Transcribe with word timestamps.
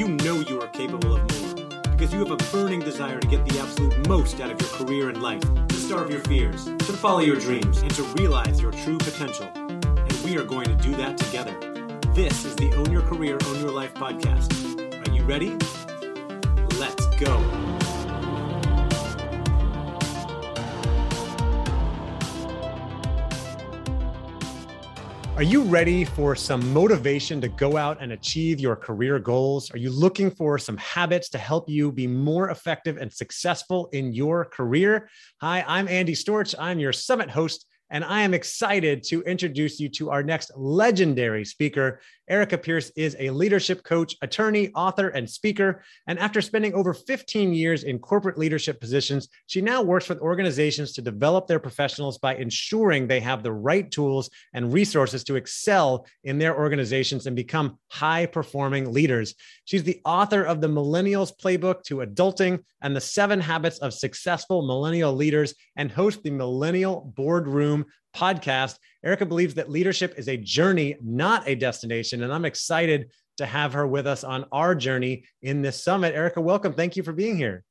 you 0.00 0.08
know 0.08 0.40
you 0.40 0.58
are 0.58 0.68
capable 0.68 1.14
of 1.14 1.20
more 1.42 1.66
because 1.90 2.10
you 2.10 2.20
have 2.20 2.30
a 2.30 2.50
burning 2.50 2.80
desire 2.80 3.20
to 3.20 3.28
get 3.28 3.46
the 3.46 3.60
absolute 3.60 4.08
most 4.08 4.40
out 4.40 4.50
of 4.50 4.58
your 4.58 4.70
career 4.70 5.10
and 5.10 5.20
life, 5.20 5.42
to 5.68 5.74
starve 5.74 6.10
your 6.10 6.20
fears, 6.20 6.64
to 6.64 6.92
follow 6.94 7.18
your 7.18 7.36
dreams, 7.36 7.82
and 7.82 7.90
to 7.90 8.02
realize 8.14 8.62
your 8.62 8.72
true 8.72 8.96
potential. 8.96 9.46
And 9.54 10.12
we 10.24 10.38
are 10.38 10.44
going 10.44 10.64
to 10.64 10.74
do 10.76 10.96
that 10.96 11.18
together. 11.18 11.52
This 12.14 12.46
is 12.46 12.56
the 12.56 12.72
Own 12.76 12.90
Your 12.90 13.02
Career, 13.02 13.36
Own 13.48 13.60
Your 13.60 13.72
Life 13.72 13.92
podcast. 13.92 14.50
Are 15.06 15.12
you 15.12 15.22
ready? 15.24 15.50
Let's 16.78 17.04
go. 17.16 17.59
Are 25.40 25.52
you 25.52 25.62
ready 25.62 26.04
for 26.04 26.36
some 26.36 26.70
motivation 26.70 27.40
to 27.40 27.48
go 27.48 27.78
out 27.78 28.02
and 28.02 28.12
achieve 28.12 28.60
your 28.60 28.76
career 28.76 29.18
goals? 29.18 29.70
Are 29.70 29.78
you 29.78 29.88
looking 29.88 30.30
for 30.30 30.58
some 30.58 30.76
habits 30.76 31.30
to 31.30 31.38
help 31.38 31.66
you 31.66 31.90
be 31.90 32.06
more 32.06 32.50
effective 32.50 32.98
and 32.98 33.10
successful 33.10 33.88
in 33.94 34.12
your 34.12 34.44
career? 34.44 35.08
Hi, 35.40 35.64
I'm 35.66 35.88
Andy 35.88 36.12
Storch. 36.12 36.54
I'm 36.58 36.78
your 36.78 36.92
summit 36.92 37.30
host 37.30 37.64
and 37.88 38.04
I 38.04 38.20
am 38.20 38.34
excited 38.34 39.02
to 39.04 39.22
introduce 39.22 39.80
you 39.80 39.88
to 39.88 40.10
our 40.10 40.22
next 40.22 40.52
legendary 40.56 41.46
speaker. 41.46 42.00
Arika 42.30 42.62
Pierce 42.62 42.90
is 42.96 43.16
a 43.18 43.30
leadership 43.30 43.82
coach, 43.82 44.16
attorney, 44.22 44.70
author, 44.74 45.08
and 45.08 45.28
speaker. 45.28 45.82
And 46.06 46.18
after 46.18 46.40
spending 46.40 46.74
over 46.74 46.94
15 46.94 47.52
years 47.52 47.82
in 47.82 47.98
corporate 47.98 48.38
leadership 48.38 48.80
positions, 48.80 49.28
she 49.46 49.60
now 49.60 49.82
works 49.82 50.08
with 50.08 50.20
organizations 50.20 50.92
to 50.92 51.02
develop 51.02 51.46
their 51.46 51.58
professionals 51.58 52.18
by 52.18 52.36
ensuring 52.36 53.06
they 53.06 53.20
have 53.20 53.42
the 53.42 53.52
right 53.52 53.90
tools 53.90 54.30
and 54.54 54.72
resources 54.72 55.24
to 55.24 55.34
excel 55.34 56.06
in 56.22 56.38
their 56.38 56.56
organizations 56.56 57.26
and 57.26 57.34
become 57.34 57.78
high 57.88 58.26
performing 58.26 58.92
leaders. 58.92 59.34
She's 59.64 59.82
the 59.82 60.00
author 60.04 60.44
of 60.44 60.60
the 60.60 60.68
Millennials 60.68 61.32
Playbook 61.36 61.82
to 61.84 61.96
Adulting 61.96 62.62
and 62.82 62.94
the 62.94 63.00
Seven 63.00 63.40
Habits 63.40 63.78
of 63.78 63.92
Successful 63.92 64.66
Millennial 64.66 65.14
Leaders 65.14 65.54
and 65.76 65.90
hosts 65.90 66.22
the 66.22 66.30
Millennial 66.30 67.12
Boardroom 67.16 67.86
podcast. 68.14 68.76
Arika 69.04 69.28
believes 69.28 69.54
that 69.54 69.70
leadership 69.70 70.14
is 70.16 70.28
a 70.28 70.36
journey, 70.36 70.96
not 71.02 71.48
a 71.48 71.54
destination. 71.54 72.22
And 72.22 72.32
I'm 72.32 72.44
excited 72.44 73.10
to 73.38 73.46
have 73.46 73.72
her 73.72 73.86
with 73.86 74.06
us 74.06 74.24
on 74.24 74.44
our 74.52 74.74
journey 74.74 75.24
in 75.42 75.62
this 75.62 75.82
summit. 75.82 76.14
Arika, 76.14 76.42
welcome. 76.42 76.74
Thank 76.74 76.96
you 76.96 77.02
for 77.02 77.12
being 77.12 77.36
here. 77.36 77.64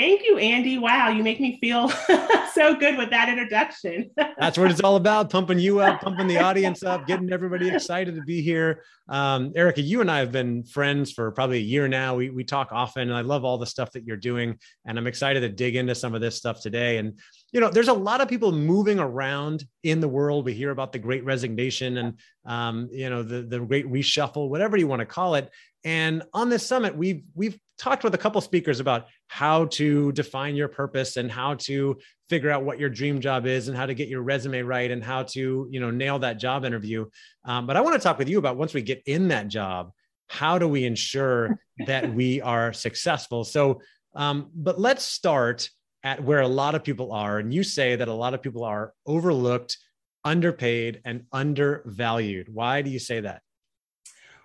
Thank 0.00 0.22
you, 0.24 0.38
Andy. 0.38 0.78
Wow, 0.78 1.10
you 1.10 1.22
make 1.22 1.40
me 1.40 1.58
feel 1.60 1.88
so 2.54 2.74
good 2.74 2.96
with 2.96 3.10
that 3.10 3.28
introduction. 3.28 4.10
That's 4.38 4.56
what 4.56 4.70
it's 4.70 4.80
all 4.80 4.96
about 4.96 5.28
pumping 5.28 5.58
you 5.58 5.80
up, 5.80 6.00
pumping 6.00 6.26
the 6.26 6.38
audience 6.38 6.82
up, 6.82 7.06
getting 7.06 7.30
everybody 7.30 7.68
excited 7.68 8.14
to 8.14 8.22
be 8.22 8.40
here. 8.40 8.82
Um, 9.10 9.52
Arika, 9.52 9.84
you 9.84 10.00
and 10.00 10.10
I 10.10 10.20
have 10.20 10.32
been 10.32 10.64
friends 10.64 11.12
for 11.12 11.30
probably 11.32 11.58
a 11.58 11.60
year 11.60 11.86
now. 11.86 12.14
We, 12.14 12.30
we 12.30 12.44
talk 12.44 12.68
often, 12.72 13.10
and 13.10 13.14
I 13.14 13.20
love 13.20 13.44
all 13.44 13.58
the 13.58 13.66
stuff 13.66 13.92
that 13.92 14.06
you're 14.06 14.16
doing. 14.16 14.58
And 14.86 14.96
I'm 14.96 15.06
excited 15.06 15.40
to 15.40 15.50
dig 15.50 15.76
into 15.76 15.94
some 15.94 16.14
of 16.14 16.22
this 16.22 16.34
stuff 16.34 16.62
today. 16.62 16.96
And 16.96 17.18
you 17.52 17.60
know, 17.60 17.68
there's 17.68 17.88
a 17.88 17.92
lot 17.92 18.22
of 18.22 18.28
people 18.28 18.52
moving 18.52 18.98
around 18.98 19.64
in 19.82 20.00
the 20.00 20.08
world. 20.08 20.46
We 20.46 20.54
hear 20.54 20.70
about 20.70 20.92
the 20.92 20.98
great 20.98 21.24
resignation 21.24 21.98
and, 21.98 22.18
um, 22.46 22.88
you 22.90 23.10
know, 23.10 23.22
the, 23.22 23.42
the 23.42 23.60
great 23.60 23.86
reshuffle, 23.86 24.48
whatever 24.48 24.78
you 24.78 24.86
want 24.86 25.00
to 25.00 25.06
call 25.06 25.34
it. 25.34 25.50
And 25.84 26.22
on 26.32 26.48
this 26.48 26.66
summit, 26.66 26.96
we've, 26.96 27.22
we've 27.34 27.58
talked 27.80 28.04
with 28.04 28.14
a 28.14 28.18
couple 28.18 28.40
speakers 28.42 28.78
about 28.78 29.06
how 29.28 29.64
to 29.64 30.12
define 30.12 30.54
your 30.54 30.68
purpose 30.68 31.16
and 31.16 31.30
how 31.30 31.54
to 31.54 31.96
figure 32.28 32.50
out 32.50 32.62
what 32.62 32.78
your 32.78 32.90
dream 32.90 33.20
job 33.20 33.46
is 33.46 33.68
and 33.68 33.76
how 33.76 33.86
to 33.86 33.94
get 33.94 34.06
your 34.06 34.22
resume 34.22 34.60
right 34.60 34.90
and 34.90 35.02
how 35.02 35.22
to, 35.22 35.66
you 35.70 35.80
know, 35.80 35.90
nail 35.90 36.18
that 36.18 36.38
job 36.38 36.66
interview. 36.66 37.06
Um, 37.44 37.66
but 37.66 37.76
I 37.76 37.80
want 37.80 37.94
to 37.94 38.02
talk 38.02 38.18
with 38.18 38.28
you 38.28 38.38
about 38.38 38.58
once 38.58 38.74
we 38.74 38.82
get 38.82 39.02
in 39.06 39.28
that 39.28 39.48
job, 39.48 39.92
how 40.28 40.58
do 40.58 40.68
we 40.68 40.84
ensure 40.84 41.58
that 41.86 42.14
we 42.14 42.42
are 42.42 42.74
successful? 42.74 43.44
So, 43.44 43.80
um, 44.14 44.50
but 44.54 44.78
let's 44.78 45.02
start 45.02 45.70
at 46.02 46.22
where 46.22 46.40
a 46.40 46.48
lot 46.48 46.74
of 46.74 46.84
people 46.84 47.12
are. 47.12 47.38
And 47.38 47.52
you 47.52 47.62
say 47.62 47.96
that 47.96 48.08
a 48.08 48.14
lot 48.14 48.34
of 48.34 48.42
people 48.42 48.64
are 48.64 48.92
overlooked, 49.06 49.78
underpaid, 50.22 51.00
and 51.06 51.24
undervalued. 51.32 52.52
Why 52.52 52.82
do 52.82 52.90
you 52.90 52.98
say 52.98 53.20
that? 53.20 53.40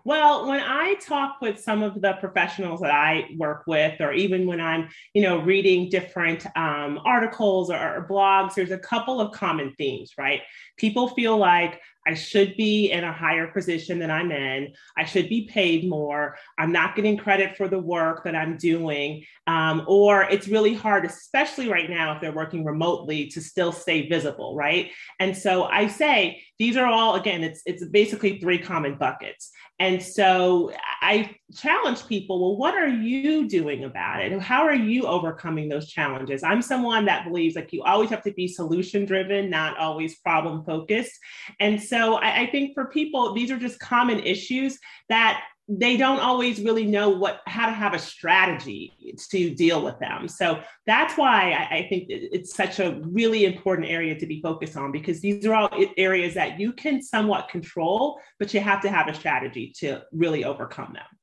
Well, 0.06 0.48
when 0.48 0.60
I 0.60 0.94
talk 1.02 1.42
with 1.42 1.60
some 1.60 1.82
of 1.82 2.00
the 2.00 2.14
professionals 2.20 2.80
that 2.82 2.92
I 2.92 3.26
work 3.38 3.64
with, 3.66 4.00
or 4.00 4.14
even 4.14 4.46
when 4.46 4.62
I'm, 4.62 4.88
you 5.16 5.24
know, 5.24 5.40
reading 5.40 5.90
different 5.90 6.46
um, 6.56 7.00
articles 7.04 7.72
or, 7.72 7.76
or 7.76 8.08
blogs, 8.08 8.54
there's 8.54 8.70
a 8.70 8.78
couple 8.78 9.20
of 9.20 9.32
common 9.34 9.74
themes, 9.80 10.12
right? 10.16 10.42
People 10.78 11.10
feel 11.10 11.38
like 11.38 11.82
I 12.06 12.14
should 12.14 12.56
be 12.56 12.92
in 12.92 13.04
a 13.04 13.12
higher 13.12 13.48
position 13.48 14.00
than 14.00 14.12
I'm 14.12 14.32
in. 14.32 14.74
I 14.98 15.06
should 15.06 15.30
be 15.30 15.48
paid 15.48 15.90
more. 15.90 16.38
I'm 16.58 16.72
not 16.72 16.96
getting 16.96 17.18
credit 17.18 17.58
for 17.58 17.68
the 17.68 17.80
work 17.80 18.24
that 18.24 18.36
I'm 18.36 18.58
doing. 18.58 19.26
Um, 19.48 19.84
or 19.88 20.24
it's 20.24 20.48
really 20.48 20.74
hard, 20.74 21.06
especially 21.06 21.68
right 21.68 21.90
now 21.90 22.16
if 22.16 22.22
they're 22.22 22.32
working 22.32 22.64
remotely, 22.64 23.28
to 23.28 23.42
still 23.42 23.72
stay 23.72 24.08
visible, 24.08 24.56
right? 24.56 24.92
And 25.20 25.36
so 25.36 25.64
I 25.64 25.88
say 25.88 26.42
these 26.60 26.78
are 26.78 26.86
all 26.86 27.16
again, 27.16 27.44
it's 27.44 27.62
it's 27.66 27.84
basically 27.86 28.40
three 28.40 28.60
common 28.60 28.96
buckets. 28.96 29.52
And 29.80 30.02
so 30.02 30.72
I 31.02 31.36
challenge 31.54 32.08
people 32.08 32.42
well, 32.42 32.58
what 32.58 32.74
are 32.74 32.88
you 32.88 33.48
doing 33.48 33.84
about 33.84 34.22
it? 34.22 34.40
How 34.40 34.64
are 34.64 34.76
you 34.76 35.04
overcoming 35.04 35.70
those 35.70 35.88
challenges? 35.88 36.44
I'm 36.44 36.62
someone 36.62 37.06
that 37.06 37.26
believes 37.26 37.56
like 37.56 37.72
you 37.72 37.84
always 37.84 38.10
have 38.10 38.24
to 38.24 38.34
be 38.34 38.48
solution 38.48 39.06
driven, 39.06 39.50
not 39.50 39.78
always 39.78 40.20
problem 40.20 40.64
focused. 40.66 41.18
And 41.60 41.82
so 41.82 42.16
I, 42.16 42.42
I 42.42 42.48
think 42.48 42.74
for 42.74 42.86
people, 42.86 43.34
these 43.34 43.52
are 43.52 43.60
just 43.60 43.80
common 43.80 44.20
issues 44.20 44.80
that 45.10 45.44
they 45.68 45.98
don't 45.98 46.20
always 46.20 46.62
really 46.62 46.86
know 46.86 47.10
what 47.10 47.42
how 47.48 47.66
to 47.66 47.72
have 47.72 47.96
a 47.96 48.00
strategy 48.00 48.94
to 49.18 49.50
deal 49.56 49.84
with 49.84 49.98
them 50.00 50.28
so 50.28 50.60
that's 50.86 51.18
why 51.18 51.54
I, 51.54 51.78
I, 51.78 51.88
think 51.90 52.06
it's 52.08 52.56
such 52.56 52.80
a 52.80 53.02
really 53.02 53.46
important 53.46 53.90
area 53.90 54.18
to 54.18 54.28
be 54.28 54.42
focused 54.42 54.78
on 54.78 54.92
because 54.92 55.22
these 55.22 55.44
are 55.44 55.56
all 55.56 55.70
areas 55.98 56.36
that 56.36 56.60
you 56.60 56.72
can 56.72 57.02
somewhat 57.02 57.50
control 57.50 58.20
but 58.38 58.54
you 58.54 58.60
have 58.60 58.80
to 58.82 58.90
have 58.90 59.08
a 59.08 59.16
strategy 59.16 59.74
to 59.78 60.04
really 60.12 60.44
overcome 60.44 60.94
them 60.94 61.15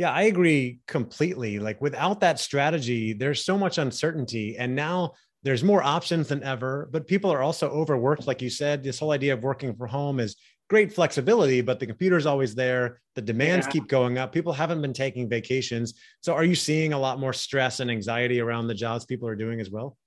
yeah 0.00 0.10
i 0.10 0.22
agree 0.22 0.80
completely 0.88 1.60
like 1.60 1.80
without 1.80 2.20
that 2.20 2.40
strategy 2.40 3.12
there's 3.12 3.44
so 3.44 3.56
much 3.56 3.78
uncertainty 3.78 4.56
and 4.56 4.74
now 4.74 5.12
there's 5.44 5.62
more 5.62 5.82
options 5.82 6.26
than 6.26 6.42
ever 6.42 6.88
but 6.90 7.06
people 7.06 7.30
are 7.30 7.42
also 7.42 7.68
overworked 7.70 8.26
like 8.26 8.42
you 8.42 8.50
said 8.50 8.82
this 8.82 8.98
whole 8.98 9.12
idea 9.12 9.32
of 9.32 9.44
working 9.44 9.72
from 9.74 9.88
home 9.88 10.18
is 10.18 10.34
great 10.70 10.92
flexibility, 10.92 11.60
but 11.60 11.80
the 11.80 11.86
computer's 11.86 12.26
always 12.26 12.54
there. 12.54 13.00
The 13.16 13.22
demands 13.22 13.66
yeah. 13.66 13.72
keep 13.72 13.88
going 13.88 14.16
up. 14.18 14.32
People 14.32 14.52
haven't 14.52 14.80
been 14.80 14.92
taking 14.92 15.28
vacations. 15.28 15.94
So 16.22 16.32
are 16.32 16.44
you 16.44 16.54
seeing 16.54 16.92
a 16.92 16.98
lot 16.98 17.18
more 17.18 17.32
stress 17.32 17.80
and 17.80 17.90
anxiety 17.90 18.40
around 18.40 18.68
the 18.68 18.74
jobs 18.74 19.04
people 19.04 19.28
are 19.28 19.34
doing 19.34 19.60
as 19.60 19.68
well? 19.68 19.98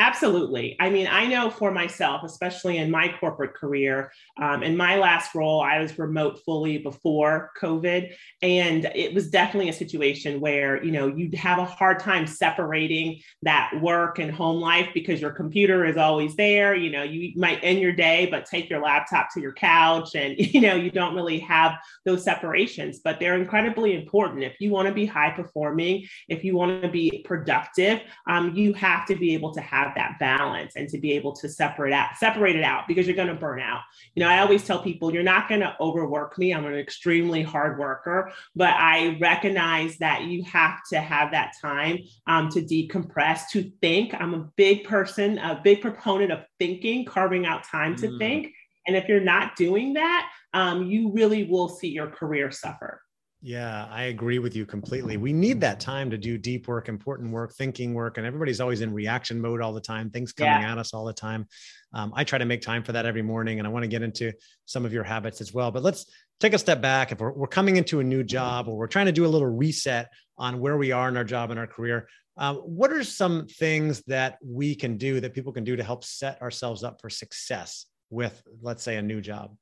Absolutely. 0.00 0.76
I 0.80 0.88
mean, 0.88 1.06
I 1.10 1.26
know 1.26 1.50
for 1.50 1.70
myself, 1.70 2.22
especially 2.24 2.78
in 2.78 2.90
my 2.90 3.14
corporate 3.20 3.52
career, 3.52 4.10
um, 4.40 4.62
in 4.62 4.74
my 4.74 4.96
last 4.96 5.34
role, 5.34 5.60
I 5.60 5.78
was 5.78 5.98
remote 5.98 6.40
fully 6.42 6.78
before 6.78 7.50
COVID. 7.60 8.14
And 8.40 8.86
it 8.94 9.12
was 9.12 9.28
definitely 9.28 9.68
a 9.68 9.74
situation 9.74 10.40
where, 10.40 10.82
you 10.82 10.90
know, 10.90 11.06
you'd 11.06 11.34
have 11.34 11.58
a 11.58 11.66
hard 11.66 12.00
time 12.00 12.26
separating 12.26 13.20
that 13.42 13.72
work 13.82 14.18
and 14.18 14.32
home 14.32 14.58
life 14.58 14.88
because 14.94 15.20
your 15.20 15.32
computer 15.32 15.84
is 15.84 15.98
always 15.98 16.34
there. 16.34 16.74
You 16.74 16.88
know, 16.92 17.02
you 17.02 17.34
might 17.36 17.60
end 17.62 17.78
your 17.80 17.92
day, 17.92 18.26
but 18.30 18.46
take 18.46 18.70
your 18.70 18.80
laptop 18.80 19.28
to 19.34 19.40
your 19.42 19.52
couch 19.52 20.14
and, 20.14 20.34
you 20.38 20.62
know, 20.62 20.76
you 20.76 20.90
don't 20.90 21.14
really 21.14 21.40
have 21.40 21.72
those 22.06 22.24
separations, 22.24 23.00
but 23.04 23.20
they're 23.20 23.36
incredibly 23.36 23.94
important. 23.94 24.44
If 24.44 24.56
you 24.60 24.70
want 24.70 24.88
to 24.88 24.94
be 24.94 25.04
high 25.04 25.30
performing, 25.30 26.06
if 26.30 26.42
you 26.42 26.56
want 26.56 26.82
to 26.82 26.88
be 26.88 27.22
productive, 27.26 28.00
um, 28.26 28.54
you 28.56 28.72
have 28.72 29.04
to 29.04 29.14
be 29.14 29.34
able 29.34 29.52
to 29.52 29.60
have 29.60 29.89
have 29.90 29.96
that 29.96 30.18
balance 30.18 30.76
and 30.76 30.88
to 30.88 30.98
be 30.98 31.12
able 31.12 31.32
to 31.32 31.48
separate 31.48 31.92
out, 31.92 32.16
separate 32.16 32.56
it 32.56 32.62
out 32.62 32.86
because 32.86 33.06
you're 33.06 33.16
going 33.16 33.28
to 33.28 33.34
burn 33.34 33.60
out. 33.60 33.80
You 34.14 34.22
know, 34.22 34.28
I 34.28 34.40
always 34.40 34.64
tell 34.64 34.82
people 34.82 35.12
you're 35.12 35.22
not 35.22 35.48
going 35.48 35.60
to 35.60 35.76
overwork 35.80 36.38
me. 36.38 36.52
I'm 36.52 36.66
an 36.66 36.74
extremely 36.74 37.42
hard 37.42 37.78
worker, 37.78 38.32
but 38.54 38.74
I 38.74 39.18
recognize 39.20 39.98
that 39.98 40.24
you 40.24 40.42
have 40.44 40.78
to 40.90 41.00
have 41.00 41.30
that 41.32 41.54
time 41.60 41.98
um, 42.26 42.48
to 42.50 42.62
decompress, 42.62 43.48
to 43.52 43.70
think. 43.80 44.14
I'm 44.14 44.34
a 44.34 44.48
big 44.56 44.84
person, 44.84 45.38
a 45.38 45.60
big 45.62 45.80
proponent 45.80 46.32
of 46.32 46.44
thinking, 46.58 47.04
carving 47.04 47.46
out 47.46 47.64
time 47.64 47.96
to 47.96 48.08
mm. 48.08 48.18
think. 48.18 48.54
And 48.86 48.96
if 48.96 49.08
you're 49.08 49.20
not 49.20 49.56
doing 49.56 49.94
that, 49.94 50.30
um, 50.52 50.86
you 50.86 51.12
really 51.12 51.44
will 51.44 51.68
see 51.68 51.88
your 51.88 52.08
career 52.08 52.50
suffer. 52.50 53.02
Yeah, 53.42 53.86
I 53.90 54.04
agree 54.04 54.38
with 54.38 54.54
you 54.54 54.66
completely. 54.66 55.16
We 55.16 55.32
need 55.32 55.62
that 55.62 55.80
time 55.80 56.10
to 56.10 56.18
do 56.18 56.36
deep 56.36 56.68
work, 56.68 56.90
important 56.90 57.32
work, 57.32 57.54
thinking 57.54 57.94
work, 57.94 58.18
and 58.18 58.26
everybody's 58.26 58.60
always 58.60 58.82
in 58.82 58.92
reaction 58.92 59.40
mode 59.40 59.62
all 59.62 59.72
the 59.72 59.80
time, 59.80 60.10
things 60.10 60.32
coming 60.32 60.60
yeah. 60.60 60.72
at 60.72 60.76
us 60.76 60.92
all 60.92 61.06
the 61.06 61.14
time. 61.14 61.46
Um, 61.94 62.12
I 62.14 62.24
try 62.24 62.38
to 62.38 62.44
make 62.44 62.60
time 62.60 62.82
for 62.82 62.92
that 62.92 63.06
every 63.06 63.22
morning, 63.22 63.58
and 63.58 63.66
I 63.66 63.70
want 63.70 63.84
to 63.84 63.88
get 63.88 64.02
into 64.02 64.32
some 64.66 64.84
of 64.84 64.92
your 64.92 65.04
habits 65.04 65.40
as 65.40 65.54
well. 65.54 65.70
But 65.70 65.82
let's 65.82 66.04
take 66.38 66.52
a 66.52 66.58
step 66.58 66.82
back. 66.82 67.12
If 67.12 67.20
we're, 67.20 67.32
we're 67.32 67.46
coming 67.46 67.76
into 67.76 68.00
a 68.00 68.04
new 68.04 68.22
job 68.22 68.68
or 68.68 68.76
we're 68.76 68.86
trying 68.86 69.06
to 69.06 69.12
do 69.12 69.24
a 69.24 69.28
little 69.28 69.48
reset 69.48 70.10
on 70.36 70.60
where 70.60 70.76
we 70.76 70.92
are 70.92 71.08
in 71.08 71.16
our 71.16 71.24
job 71.24 71.50
and 71.50 71.58
our 71.58 71.66
career, 71.66 72.08
um, 72.36 72.56
what 72.56 72.92
are 72.92 73.04
some 73.04 73.46
things 73.46 74.02
that 74.06 74.36
we 74.44 74.74
can 74.74 74.98
do 74.98 75.18
that 75.20 75.32
people 75.32 75.52
can 75.52 75.64
do 75.64 75.76
to 75.76 75.82
help 75.82 76.04
set 76.04 76.40
ourselves 76.42 76.84
up 76.84 77.00
for 77.00 77.08
success 77.08 77.86
with, 78.10 78.42
let's 78.60 78.82
say, 78.82 78.96
a 78.96 79.02
new 79.02 79.22
job? 79.22 79.56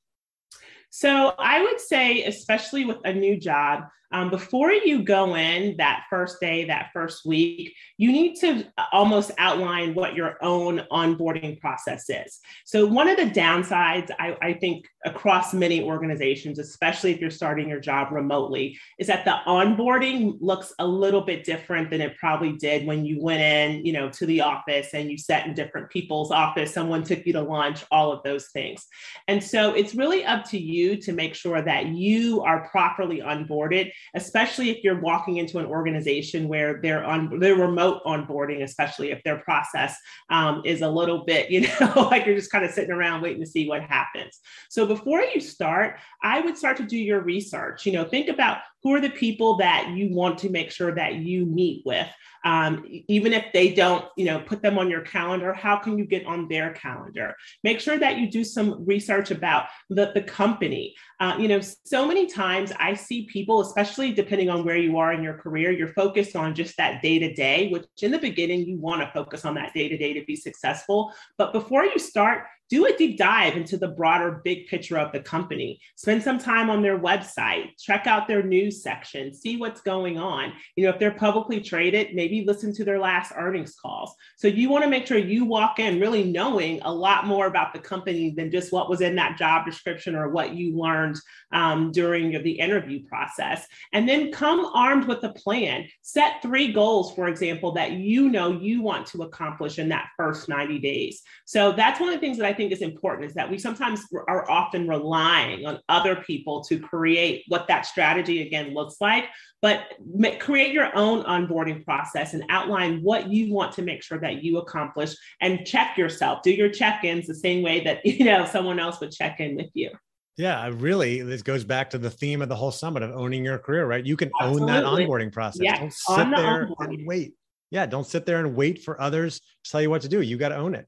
So 0.90 1.35
I 1.38 1.62
would 1.62 1.81
say, 1.81 2.25
especially 2.25 2.85
with 2.85 2.99
a 3.05 3.12
new 3.12 3.38
job, 3.38 3.85
um, 4.10 4.31
before 4.31 4.72
you 4.72 5.02
go 5.02 5.37
in 5.37 5.76
that 5.76 6.05
first 6.08 6.40
day, 6.40 6.64
that 6.64 6.90
first 6.94 7.26
week, 7.26 7.75
you 7.99 8.10
need 8.10 8.37
to 8.37 8.64
almost 8.93 9.31
outline 9.37 9.94
what 9.94 10.14
your 10.14 10.37
own 10.43 10.82
onboarding 10.90 11.60
process 11.60 12.08
is. 12.08 12.38
So, 12.64 12.87
one 12.87 13.08
of 13.08 13.19
the 13.19 13.25
downsides, 13.25 14.10
I, 14.19 14.37
I 14.40 14.52
think, 14.55 14.87
across 15.05 15.52
many 15.52 15.82
organizations, 15.82 16.58
especially 16.58 17.12
if 17.12 17.20
you're 17.20 17.31
starting 17.31 17.69
your 17.69 17.81
job 17.81 18.10
remotely, 18.10 18.78
is 18.99 19.06
that 19.08 19.25
the 19.25 19.37
onboarding 19.46 20.38
looks 20.40 20.72
a 20.78 20.87
little 20.87 21.20
bit 21.20 21.44
different 21.44 21.90
than 21.90 22.00
it 22.00 22.16
probably 22.16 22.52
did 22.52 22.87
when 22.87 23.04
you 23.04 23.22
went 23.22 23.40
in, 23.40 23.84
you 23.84 23.93
know, 23.93 24.08
to 24.11 24.26
the 24.26 24.40
office 24.40 24.94
and 24.94 25.11
you 25.11 25.19
sat 25.19 25.46
in 25.46 25.54
different 25.54 25.90
people's 25.90 26.31
office, 26.31 26.72
someone 26.72 27.02
took 27.02 27.26
you 27.26 27.32
to 27.34 27.43
lunch, 27.43 27.84
all 27.90 28.11
of 28.11 28.22
those 28.22 28.49
things. 28.49 28.87
And 29.28 29.43
so 29.43 29.75
it's 29.75 29.94
really 29.94 30.25
up 30.25 30.44
to 30.46 30.58
you 30.58 30.96
to 30.96 31.12
make 31.12 31.34
sure 31.34 31.61
that 31.61 31.88
you 31.88 32.43
are 32.43 32.69
properly 32.70 33.20
onboarded, 33.20 33.93
especially 34.14 34.70
if 34.70 34.82
you're 34.82 35.00
walking 35.00 35.36
into 35.38 35.58
an 35.58 35.66
organization 35.66 36.48
where 36.48 36.80
they're 36.82 37.04
on 37.04 37.38
they're 37.38 37.56
remote 37.56 38.02
onboarding, 38.04 38.62
especially 38.62 39.10
if 39.10 39.22
their 39.24 39.38
process 39.38 39.96
um, 40.30 40.62
is 40.64 40.82
a 40.82 40.88
little 40.88 41.24
bit, 41.24 41.50
you 41.50 41.62
know, 41.62 42.08
like 42.10 42.26
you're 42.26 42.34
just 42.36 42.50
kind 42.50 42.64
of 42.64 42.70
sitting 42.70 42.92
around 42.92 43.22
waiting 43.22 43.42
to 43.42 43.48
see 43.48 43.68
what 43.68 43.82
happens. 43.82 44.40
So 44.68 44.86
before 44.86 45.22
you 45.22 45.40
start, 45.40 45.98
I 46.22 46.40
would 46.40 46.56
start 46.56 46.76
to 46.78 46.84
do 46.84 46.96
your 46.96 47.20
research. 47.20 47.86
You 47.86 47.92
know, 47.92 48.04
think 48.04 48.28
about 48.28 48.58
who 48.82 48.94
are 48.94 49.00
the 49.00 49.10
people 49.10 49.56
that 49.58 49.90
you 49.94 50.14
want 50.14 50.38
to 50.38 50.50
make 50.50 50.70
sure 50.70 50.94
that 50.94 51.16
you 51.16 51.46
meet 51.46 51.82
with? 51.84 52.08
Um, 52.44 52.84
even 53.08 53.32
if 53.32 53.46
they 53.52 53.75
don't 53.75 54.04
you 54.16 54.25
know 54.25 54.40
put 54.40 54.62
them 54.62 54.78
on 54.78 54.88
your 54.88 55.00
calendar 55.00 55.52
how 55.52 55.76
can 55.76 55.98
you 55.98 56.04
get 56.04 56.25
on 56.26 56.48
their 56.48 56.72
calendar? 56.72 57.34
Make 57.64 57.80
sure 57.80 57.98
that 57.98 58.19
you 58.19 58.30
do 58.30 58.44
some 58.44 58.86
research 58.86 59.30
about 59.30 59.66
the, 59.90 60.12
the 60.14 60.22
company. 60.22 60.94
Uh, 61.20 61.36
you 61.38 61.48
know 61.48 61.60
so 61.84 62.06
many 62.06 62.26
times 62.26 62.72
i 62.78 62.94
see 62.94 63.26
people 63.26 63.60
especially 63.60 64.12
depending 64.12 64.48
on 64.48 64.64
where 64.64 64.76
you 64.76 64.98
are 64.98 65.12
in 65.12 65.20
your 65.20 65.34
career 65.34 65.72
you're 65.72 65.88
focused 65.88 66.36
on 66.36 66.54
just 66.54 66.76
that 66.76 67.02
day 67.02 67.19
to 67.19 67.34
day 67.34 67.69
which 67.70 67.84
in 68.02 68.12
the 68.12 68.19
beginning 68.19 68.64
you 68.64 68.78
want 68.78 69.00
to 69.00 69.10
focus 69.12 69.44
on 69.44 69.54
that 69.54 69.75
day 69.75 69.88
to 69.88 69.96
day 69.96 70.12
to 70.12 70.25
be 70.25 70.36
successful. 70.36 71.12
But 71.36 71.52
before 71.52 71.84
you 71.84 71.98
start 71.98 72.44
do 72.68 72.86
a 72.86 72.96
deep 72.96 73.18
dive 73.18 73.56
into 73.56 73.76
the 73.76 73.88
broader 73.88 74.40
big 74.44 74.66
picture 74.66 74.98
of 74.98 75.12
the 75.12 75.20
company. 75.20 75.80
Spend 75.96 76.22
some 76.22 76.38
time 76.38 76.70
on 76.70 76.82
their 76.82 76.98
website, 76.98 77.70
check 77.78 78.06
out 78.06 78.28
their 78.28 78.42
news 78.42 78.82
section, 78.82 79.32
see 79.32 79.56
what's 79.56 79.80
going 79.80 80.18
on. 80.18 80.52
You 80.76 80.84
know, 80.84 80.90
if 80.90 80.98
they're 80.98 81.10
publicly 81.10 81.60
traded, 81.60 82.14
maybe 82.14 82.44
listen 82.44 82.74
to 82.74 82.84
their 82.84 82.98
last 82.98 83.32
earnings 83.36 83.74
calls. 83.74 84.14
So 84.36 84.48
you 84.48 84.68
want 84.68 84.84
to 84.84 84.90
make 84.90 85.06
sure 85.06 85.18
you 85.18 85.44
walk 85.44 85.78
in 85.78 86.00
really 86.00 86.24
knowing 86.24 86.80
a 86.82 86.92
lot 86.92 87.26
more 87.26 87.46
about 87.46 87.72
the 87.72 87.78
company 87.78 88.30
than 88.30 88.50
just 88.50 88.72
what 88.72 88.90
was 88.90 89.00
in 89.00 89.16
that 89.16 89.38
job 89.38 89.64
description 89.64 90.14
or 90.14 90.28
what 90.28 90.54
you 90.54 90.76
learned 90.76 91.18
um, 91.52 91.90
during 91.92 92.42
the 92.42 92.52
interview 92.52 93.06
process. 93.06 93.66
And 93.92 94.08
then 94.08 94.32
come 94.32 94.70
armed 94.74 95.06
with 95.06 95.24
a 95.24 95.32
plan. 95.32 95.86
Set 96.02 96.42
three 96.42 96.72
goals, 96.72 97.14
for 97.14 97.28
example, 97.28 97.72
that 97.72 97.92
you 97.92 98.28
know 98.28 98.52
you 98.52 98.82
want 98.82 99.06
to 99.08 99.22
accomplish 99.22 99.78
in 99.78 99.88
that 99.88 100.08
first 100.16 100.48
90 100.48 100.78
days. 100.78 101.22
So 101.46 101.72
that's 101.72 102.00
one 102.00 102.10
of 102.10 102.14
the 102.14 102.20
things 102.20 102.38
that 102.38 102.46
I 102.46 102.52
think 102.58 102.72
is 102.72 102.82
important 102.82 103.26
is 103.26 103.34
that 103.34 103.50
we 103.50 103.56
sometimes 103.56 104.02
are 104.28 104.50
often 104.50 104.87
relying 104.87 105.64
on 105.64 105.78
other 105.88 106.16
people 106.16 106.62
to 106.64 106.78
create 106.78 107.44
what 107.49 107.66
that 107.69 107.87
strategy 107.87 108.46
again 108.46 108.75
looks 108.75 108.96
like 109.00 109.25
but 109.62 109.94
make, 110.14 110.38
create 110.38 110.72
your 110.72 110.94
own 110.94 111.25
onboarding 111.25 111.82
process 111.84 112.34
and 112.34 112.44
outline 112.50 113.00
what 113.02 113.31
you 113.31 113.52
want 113.52 113.72
to 113.72 113.82
make 113.82 114.02
sure 114.02 114.19
that 114.19 114.43
you 114.43 114.58
accomplish 114.58 115.14
and 115.40 115.66
check 115.66 115.96
yourself 115.96 116.43
do 116.43 116.50
your 116.50 116.69
check-ins 116.69 117.26
the 117.26 117.34
same 117.34 117.62
way 117.62 117.82
that 117.82 118.05
you 118.05 118.26
know 118.26 118.44
someone 118.44 118.78
else 118.78 119.00
would 119.00 119.12
check 119.12 119.40
in 119.40 119.56
with 119.56 119.70
you 119.72 119.90
yeah, 120.38 120.70
really, 120.72 121.20
this 121.20 121.43
goes 121.43 121.64
back 121.64 121.90
to 121.90 121.99
the 121.99 122.08
theme 122.08 122.43
of 122.43 122.49
the 122.49 122.54
whole 122.54 122.70
summit 122.70 123.02
of 123.02 123.11
owning 123.11 123.44
your 123.44 123.58
career, 123.58 123.87
right? 123.87 124.06
You 124.06 124.16
can 124.16 124.31
Absolutely. 124.40 124.62
own 124.62 124.66
that 124.69 124.84
onboarding 124.84 125.32
process. 125.32 125.62
Yeah, 125.62 125.81
don't 125.81 125.93
sit 125.93 126.31
the 126.31 126.37
there 126.37 126.69
and 126.78 127.06
wait. 127.08 127.34
Yeah, 127.72 127.87
don't 127.87 128.06
sit 128.06 128.25
there 128.25 128.38
and 128.38 128.54
wait 128.54 128.84
for 128.84 129.00
others 129.00 129.40
to 129.64 129.70
tell 129.70 129.82
you 129.82 129.90
what 129.90 130.02
to 130.02 130.08
do. 130.08 130.22
You 130.22 130.38
got 130.38 130.50
to 130.50 130.56
own 130.56 130.76
it. 130.76 130.87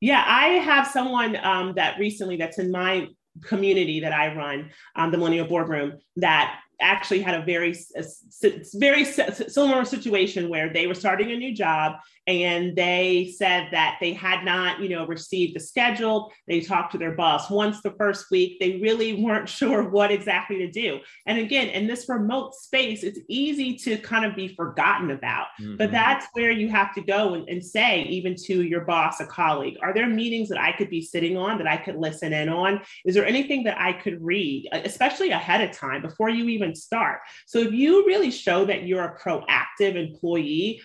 Yeah, 0.00 0.22
I 0.26 0.46
have 0.60 0.86
someone 0.86 1.36
um, 1.42 1.74
that 1.74 1.98
recently 1.98 2.36
that's 2.36 2.58
in 2.58 2.70
my 2.70 3.08
community 3.42 4.00
that 4.00 4.12
I 4.12 4.34
run, 4.34 4.70
um, 4.96 5.10
the 5.10 5.18
Millennial 5.18 5.46
Boardroom, 5.46 5.98
that 6.16 6.60
actually 6.80 7.20
had 7.20 7.34
a 7.34 7.44
very 7.44 7.76
a, 7.96 8.04
very 8.74 9.04
similar 9.04 9.84
situation 9.84 10.48
where 10.48 10.72
they 10.72 10.86
were 10.86 10.94
starting 10.94 11.32
a 11.32 11.36
new 11.36 11.54
job 11.54 11.96
and 12.26 12.76
they 12.76 13.34
said 13.38 13.68
that 13.72 13.96
they 14.00 14.12
had 14.12 14.44
not 14.44 14.80
you 14.80 14.88
know 14.88 15.06
received 15.06 15.56
the 15.56 15.60
schedule. 15.60 16.30
They 16.46 16.60
talked 16.60 16.92
to 16.92 16.98
their 16.98 17.12
boss. 17.12 17.50
Once 17.50 17.80
the 17.80 17.92
first 17.92 18.26
week 18.30 18.60
they 18.60 18.76
really 18.76 19.22
weren't 19.22 19.48
sure 19.58 19.88
what 19.88 20.12
exactly 20.12 20.58
to 20.58 20.70
do. 20.70 21.00
And 21.26 21.38
again 21.38 21.68
in 21.68 21.86
this 21.86 22.08
remote 22.08 22.54
space 22.54 23.02
it's 23.02 23.18
easy 23.28 23.74
to 23.76 23.96
kind 23.98 24.24
of 24.24 24.36
be 24.36 24.48
forgotten 24.48 25.10
about 25.10 25.46
mm-hmm. 25.60 25.76
but 25.76 25.90
that's 25.90 26.26
where 26.32 26.50
you 26.50 26.68
have 26.68 26.94
to 26.94 27.00
go 27.00 27.34
and, 27.34 27.48
and 27.48 27.64
say 27.64 28.02
even 28.02 28.34
to 28.46 28.62
your 28.62 28.82
boss 28.82 29.20
a 29.20 29.26
colleague 29.26 29.76
are 29.82 29.94
there 29.94 30.08
meetings 30.08 30.48
that 30.48 30.60
i 30.60 30.72
could 30.72 30.90
be 30.90 31.00
sitting 31.00 31.36
on 31.36 31.58
that 31.58 31.66
i 31.66 31.76
could 31.76 31.96
listen 31.96 32.32
in 32.32 32.48
on? 32.48 32.80
Is 33.04 33.14
there 33.14 33.26
anything 33.26 33.64
that 33.64 33.80
i 33.80 33.92
could 33.92 34.22
read 34.22 34.68
especially 34.72 35.30
ahead 35.30 35.60
of 35.60 35.76
time 35.76 36.02
before 36.02 36.28
you 36.28 36.48
even 36.48 36.67
start 36.76 37.20
so 37.46 37.58
if 37.60 37.72
you 37.72 38.06
really 38.06 38.30
show 38.30 38.64
that 38.64 38.84
you're 38.84 39.04
a 39.04 39.18
proactive 39.18 39.96
employee 39.96 40.80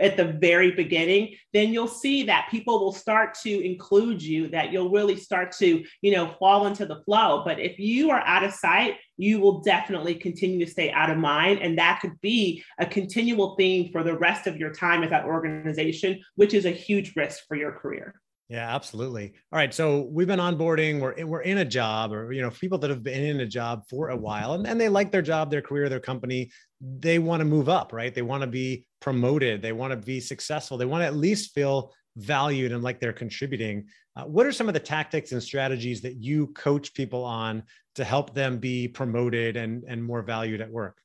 at 0.00 0.16
the 0.16 0.36
very 0.40 0.72
beginning, 0.72 1.34
then 1.52 1.72
you'll 1.72 1.88
see 1.88 2.24
that 2.24 2.48
people 2.50 2.78
will 2.78 2.92
start 2.92 3.34
to 3.42 3.64
include 3.64 4.22
you, 4.22 4.48
that 4.48 4.72
you'll 4.72 4.90
really 4.90 5.16
start 5.16 5.52
to, 5.52 5.84
you 6.02 6.12
know, 6.12 6.34
fall 6.38 6.66
into 6.66 6.86
the 6.86 7.02
flow. 7.04 7.42
But 7.44 7.58
if 7.58 7.78
you 7.78 8.10
are 8.10 8.20
out 8.20 8.44
of 8.44 8.52
sight, 8.52 8.96
you 9.16 9.40
will 9.40 9.60
definitely 9.60 10.14
continue 10.14 10.64
to 10.64 10.70
stay 10.70 10.90
out 10.90 11.10
of 11.10 11.18
mind. 11.18 11.60
And 11.60 11.78
that 11.78 12.00
could 12.00 12.20
be 12.20 12.62
a 12.78 12.86
continual 12.86 13.56
theme 13.56 13.90
for 13.92 14.02
the 14.02 14.16
rest 14.16 14.46
of 14.46 14.56
your 14.56 14.72
time 14.72 15.02
at 15.02 15.10
that 15.10 15.24
organization, 15.24 16.20
which 16.36 16.54
is 16.54 16.64
a 16.64 16.70
huge 16.70 17.14
risk 17.16 17.44
for 17.48 17.56
your 17.56 17.72
career. 17.72 18.14
Yeah, 18.54 18.72
absolutely. 18.72 19.32
All 19.50 19.56
right. 19.56 19.74
So 19.74 20.02
we've 20.12 20.28
been 20.28 20.38
onboarding, 20.38 21.00
we're, 21.00 21.26
we're 21.26 21.40
in 21.40 21.58
a 21.58 21.64
job 21.64 22.12
or, 22.12 22.32
you 22.32 22.40
know, 22.40 22.50
people 22.50 22.78
that 22.78 22.90
have 22.90 23.02
been 23.02 23.24
in 23.24 23.40
a 23.40 23.46
job 23.46 23.82
for 23.90 24.10
a 24.10 24.16
while 24.16 24.52
and, 24.52 24.64
and 24.64 24.80
they 24.80 24.88
like 24.88 25.10
their 25.10 25.22
job, 25.22 25.50
their 25.50 25.60
career, 25.60 25.88
their 25.88 25.98
company, 25.98 26.52
they 26.80 27.18
want 27.18 27.40
to 27.40 27.44
move 27.44 27.68
up, 27.68 27.92
right? 27.92 28.14
They 28.14 28.22
want 28.22 28.42
to 28.42 28.46
be 28.46 28.86
promoted. 29.00 29.60
They 29.60 29.72
want 29.72 29.90
to 29.90 29.96
be 29.96 30.20
successful. 30.20 30.78
They 30.78 30.84
want 30.84 31.02
to 31.02 31.06
at 31.06 31.16
least 31.16 31.52
feel 31.52 31.92
valued 32.16 32.70
and 32.70 32.84
like 32.84 33.00
they're 33.00 33.12
contributing. 33.12 33.86
Uh, 34.14 34.22
what 34.22 34.46
are 34.46 34.52
some 34.52 34.68
of 34.68 34.74
the 34.74 34.78
tactics 34.78 35.32
and 35.32 35.42
strategies 35.42 36.00
that 36.02 36.22
you 36.22 36.46
coach 36.54 36.94
people 36.94 37.24
on 37.24 37.64
to 37.96 38.04
help 38.04 38.34
them 38.34 38.58
be 38.58 38.86
promoted 38.86 39.56
and, 39.56 39.82
and 39.88 40.04
more 40.04 40.22
valued 40.22 40.60
at 40.60 40.70
work? 40.70 40.96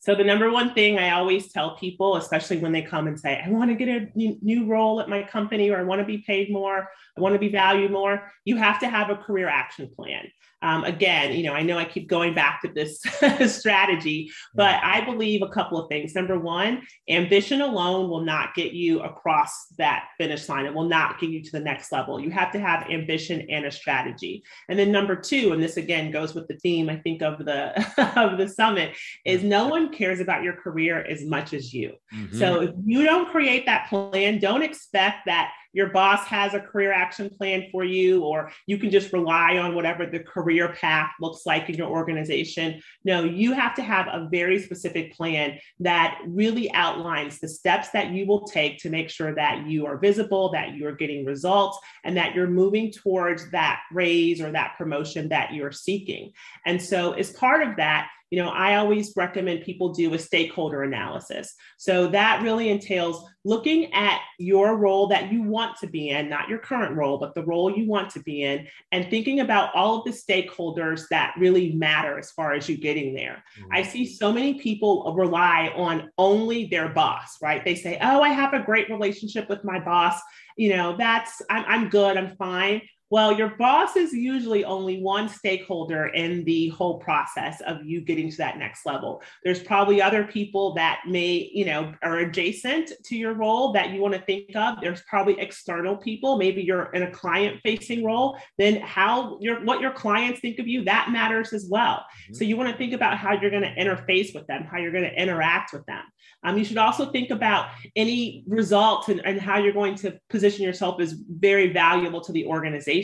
So 0.00 0.14
the 0.14 0.24
number 0.24 0.50
one 0.50 0.72
thing 0.72 0.98
I 0.98 1.10
always 1.10 1.52
tell 1.52 1.76
people, 1.76 2.16
especially 2.16 2.56
when 2.56 2.72
they 2.72 2.80
come 2.80 3.06
and 3.06 3.20
say, 3.20 3.42
I 3.44 3.50
want 3.50 3.70
to 3.70 3.76
get 3.76 3.88
a 3.88 4.08
new 4.14 4.66
role 4.66 4.98
at 4.98 5.10
my 5.10 5.22
company 5.22 5.68
or 5.68 5.78
I 5.78 5.82
want 5.82 6.00
to 6.00 6.06
be 6.06 6.18
paid 6.18 6.50
more, 6.50 6.88
I 7.18 7.20
want 7.20 7.34
to 7.34 7.38
be 7.38 7.50
valued 7.50 7.90
more, 7.90 8.32
you 8.46 8.56
have 8.56 8.80
to 8.80 8.88
have 8.88 9.10
a 9.10 9.16
career 9.16 9.46
action 9.46 9.90
plan. 9.94 10.26
Um, 10.62 10.84
again, 10.84 11.32
you 11.32 11.44
know, 11.44 11.54
I 11.54 11.62
know 11.62 11.78
I 11.78 11.84
keep 11.84 12.08
going 12.08 12.34
back 12.34 12.60
to 12.62 12.72
this 12.72 13.00
strategy, 13.58 14.30
but 14.54 14.82
I 14.82 15.04
believe 15.04 15.42
a 15.42 15.48
couple 15.48 15.78
of 15.78 15.88
things. 15.88 16.14
Number 16.14 16.38
one, 16.38 16.82
ambition 17.08 17.60
alone 17.60 18.10
will 18.10 18.22
not 18.22 18.54
get 18.54 18.72
you 18.72 19.00
across 19.00 19.66
that 19.78 20.08
finish 20.18 20.48
line. 20.48 20.66
It 20.66 20.74
will 20.74 20.88
not 20.88 21.18
get 21.18 21.30
you 21.30 21.42
to 21.42 21.52
the 21.52 21.60
next 21.60 21.92
level. 21.92 22.20
You 22.20 22.30
have 22.30 22.52
to 22.52 22.60
have 22.60 22.90
ambition 22.90 23.46
and 23.50 23.64
a 23.64 23.70
strategy. 23.70 24.42
And 24.68 24.78
then 24.78 24.92
number 24.92 25.16
two, 25.16 25.52
and 25.52 25.62
this 25.62 25.76
again 25.76 26.10
goes 26.10 26.34
with 26.34 26.46
the 26.48 26.56
theme 26.56 26.90
I 26.90 26.96
think 26.96 27.22
of 27.22 27.44
the 27.44 27.70
of 28.20 28.38
the 28.38 28.48
summit, 28.48 28.96
is 29.24 29.42
no 29.42 29.68
one 29.68 29.92
cares 29.92 30.20
about 30.20 30.42
your 30.42 30.54
career 30.54 31.02
as 31.02 31.24
much 31.24 31.54
as 31.54 31.72
you. 31.72 31.94
Mm-hmm. 32.14 32.38
So 32.38 32.62
if 32.62 32.70
you 32.84 33.04
don't 33.04 33.30
create 33.30 33.66
that 33.66 33.88
plan, 33.88 34.38
don't 34.38 34.62
expect 34.62 35.26
that 35.26 35.52
your 35.72 35.90
boss 35.90 36.26
has 36.26 36.54
a 36.54 36.60
career 36.60 36.92
action 36.92 37.30
plan 37.30 37.66
for 37.70 37.84
you, 37.84 38.22
or 38.22 38.50
you 38.66 38.78
can 38.78 38.90
just 38.90 39.12
rely 39.12 39.58
on 39.58 39.74
whatever 39.74 40.06
the 40.06 40.20
career 40.20 40.68
path 40.68 41.10
looks 41.20 41.46
like 41.46 41.68
in 41.68 41.76
your 41.76 41.88
organization. 41.88 42.80
No, 43.04 43.24
you 43.24 43.52
have 43.52 43.74
to 43.76 43.82
have 43.82 44.06
a 44.08 44.28
very 44.30 44.58
specific 44.58 45.14
plan 45.14 45.58
that 45.80 46.18
really 46.26 46.72
outlines 46.72 47.38
the 47.38 47.48
steps 47.48 47.90
that 47.90 48.10
you 48.10 48.26
will 48.26 48.46
take 48.46 48.78
to 48.78 48.90
make 48.90 49.10
sure 49.10 49.34
that 49.34 49.66
you 49.66 49.86
are 49.86 49.98
visible, 49.98 50.50
that 50.52 50.74
you 50.74 50.86
are 50.86 50.94
getting 50.94 51.24
results, 51.24 51.78
and 52.04 52.16
that 52.16 52.34
you're 52.34 52.46
moving 52.46 52.92
towards 52.92 53.50
that 53.50 53.80
raise 53.92 54.40
or 54.40 54.50
that 54.52 54.74
promotion 54.76 55.28
that 55.28 55.54
you're 55.54 55.72
seeking. 55.72 56.32
And 56.66 56.80
so, 56.80 57.12
as 57.12 57.30
part 57.30 57.66
of 57.66 57.76
that, 57.76 58.08
you 58.30 58.40
know, 58.40 58.48
I 58.48 58.76
always 58.76 59.12
recommend 59.16 59.64
people 59.64 59.92
do 59.92 60.14
a 60.14 60.18
stakeholder 60.18 60.84
analysis. 60.84 61.54
So 61.78 62.06
that 62.08 62.42
really 62.42 62.70
entails 62.70 63.24
looking 63.44 63.92
at 63.92 64.20
your 64.38 64.76
role 64.76 65.08
that 65.08 65.32
you 65.32 65.42
want 65.42 65.76
to 65.78 65.88
be 65.88 66.10
in, 66.10 66.28
not 66.28 66.48
your 66.48 66.58
current 66.58 66.96
role, 66.96 67.18
but 67.18 67.34
the 67.34 67.44
role 67.44 67.76
you 67.76 67.88
want 67.88 68.10
to 68.10 68.20
be 68.20 68.44
in, 68.44 68.68
and 68.92 69.10
thinking 69.10 69.40
about 69.40 69.74
all 69.74 69.98
of 69.98 70.04
the 70.04 70.10
stakeholders 70.12 71.08
that 71.10 71.34
really 71.38 71.72
matter 71.72 72.18
as 72.18 72.30
far 72.30 72.52
as 72.52 72.68
you 72.68 72.76
getting 72.76 73.14
there. 73.14 73.42
Mm-hmm. 73.58 73.72
I 73.72 73.82
see 73.82 74.06
so 74.06 74.32
many 74.32 74.54
people 74.54 75.12
rely 75.16 75.72
on 75.74 76.10
only 76.16 76.66
their 76.66 76.90
boss, 76.90 77.38
right? 77.42 77.64
They 77.64 77.74
say, 77.74 77.98
Oh, 78.00 78.22
I 78.22 78.28
have 78.28 78.54
a 78.54 78.62
great 78.62 78.88
relationship 78.90 79.48
with 79.48 79.64
my 79.64 79.80
boss. 79.80 80.20
You 80.56 80.76
know, 80.76 80.96
that's, 80.96 81.42
I'm, 81.50 81.64
I'm 81.66 81.88
good, 81.88 82.16
I'm 82.16 82.36
fine 82.36 82.82
Well, 83.10 83.36
your 83.36 83.48
boss 83.48 83.96
is 83.96 84.12
usually 84.12 84.64
only 84.64 85.02
one 85.02 85.28
stakeholder 85.28 86.06
in 86.06 86.44
the 86.44 86.68
whole 86.68 86.98
process 86.98 87.60
of 87.62 87.84
you 87.84 88.00
getting 88.00 88.30
to 88.30 88.36
that 88.36 88.56
next 88.56 88.86
level. 88.86 89.20
There's 89.42 89.60
probably 89.60 90.00
other 90.00 90.22
people 90.22 90.74
that 90.74 91.00
may, 91.08 91.50
you 91.52 91.64
know, 91.64 91.92
are 92.02 92.18
adjacent 92.18 92.92
to 93.06 93.16
your 93.16 93.34
role 93.34 93.72
that 93.72 93.90
you 93.90 94.00
want 94.00 94.14
to 94.14 94.20
think 94.20 94.54
of. 94.54 94.80
There's 94.80 95.02
probably 95.02 95.40
external 95.40 95.96
people. 95.96 96.38
Maybe 96.38 96.62
you're 96.62 96.92
in 96.92 97.02
a 97.02 97.10
client 97.10 97.60
facing 97.64 98.04
role. 98.04 98.38
Then 98.58 98.80
how 98.80 99.38
your 99.40 99.64
what 99.64 99.80
your 99.80 99.92
clients 99.92 100.38
think 100.38 100.60
of 100.60 100.68
you, 100.68 100.84
that 100.84 101.10
matters 101.10 101.52
as 101.52 101.66
well. 101.68 102.04
Mm-hmm. 102.24 102.34
So 102.34 102.44
you 102.44 102.56
want 102.56 102.70
to 102.70 102.78
think 102.78 102.92
about 102.92 103.18
how 103.18 103.32
you're 103.32 103.50
going 103.50 103.64
to 103.64 103.74
interface 103.74 104.32
with 104.32 104.46
them, 104.46 104.68
how 104.70 104.78
you're 104.78 104.92
going 104.92 105.02
to 105.02 105.20
interact 105.20 105.72
with 105.72 105.84
them. 105.86 106.02
Um, 106.42 106.56
you 106.56 106.64
should 106.64 106.78
also 106.78 107.10
think 107.10 107.30
about 107.30 107.70
any 107.96 108.44
results 108.46 109.08
and, 109.08 109.20
and 109.26 109.40
how 109.40 109.58
you're 109.58 109.74
going 109.74 109.96
to 109.96 110.18
position 110.30 110.64
yourself 110.64 111.00
as 111.00 111.12
very 111.12 111.72
valuable 111.72 112.20
to 112.22 112.32
the 112.32 112.46
organization. 112.46 112.99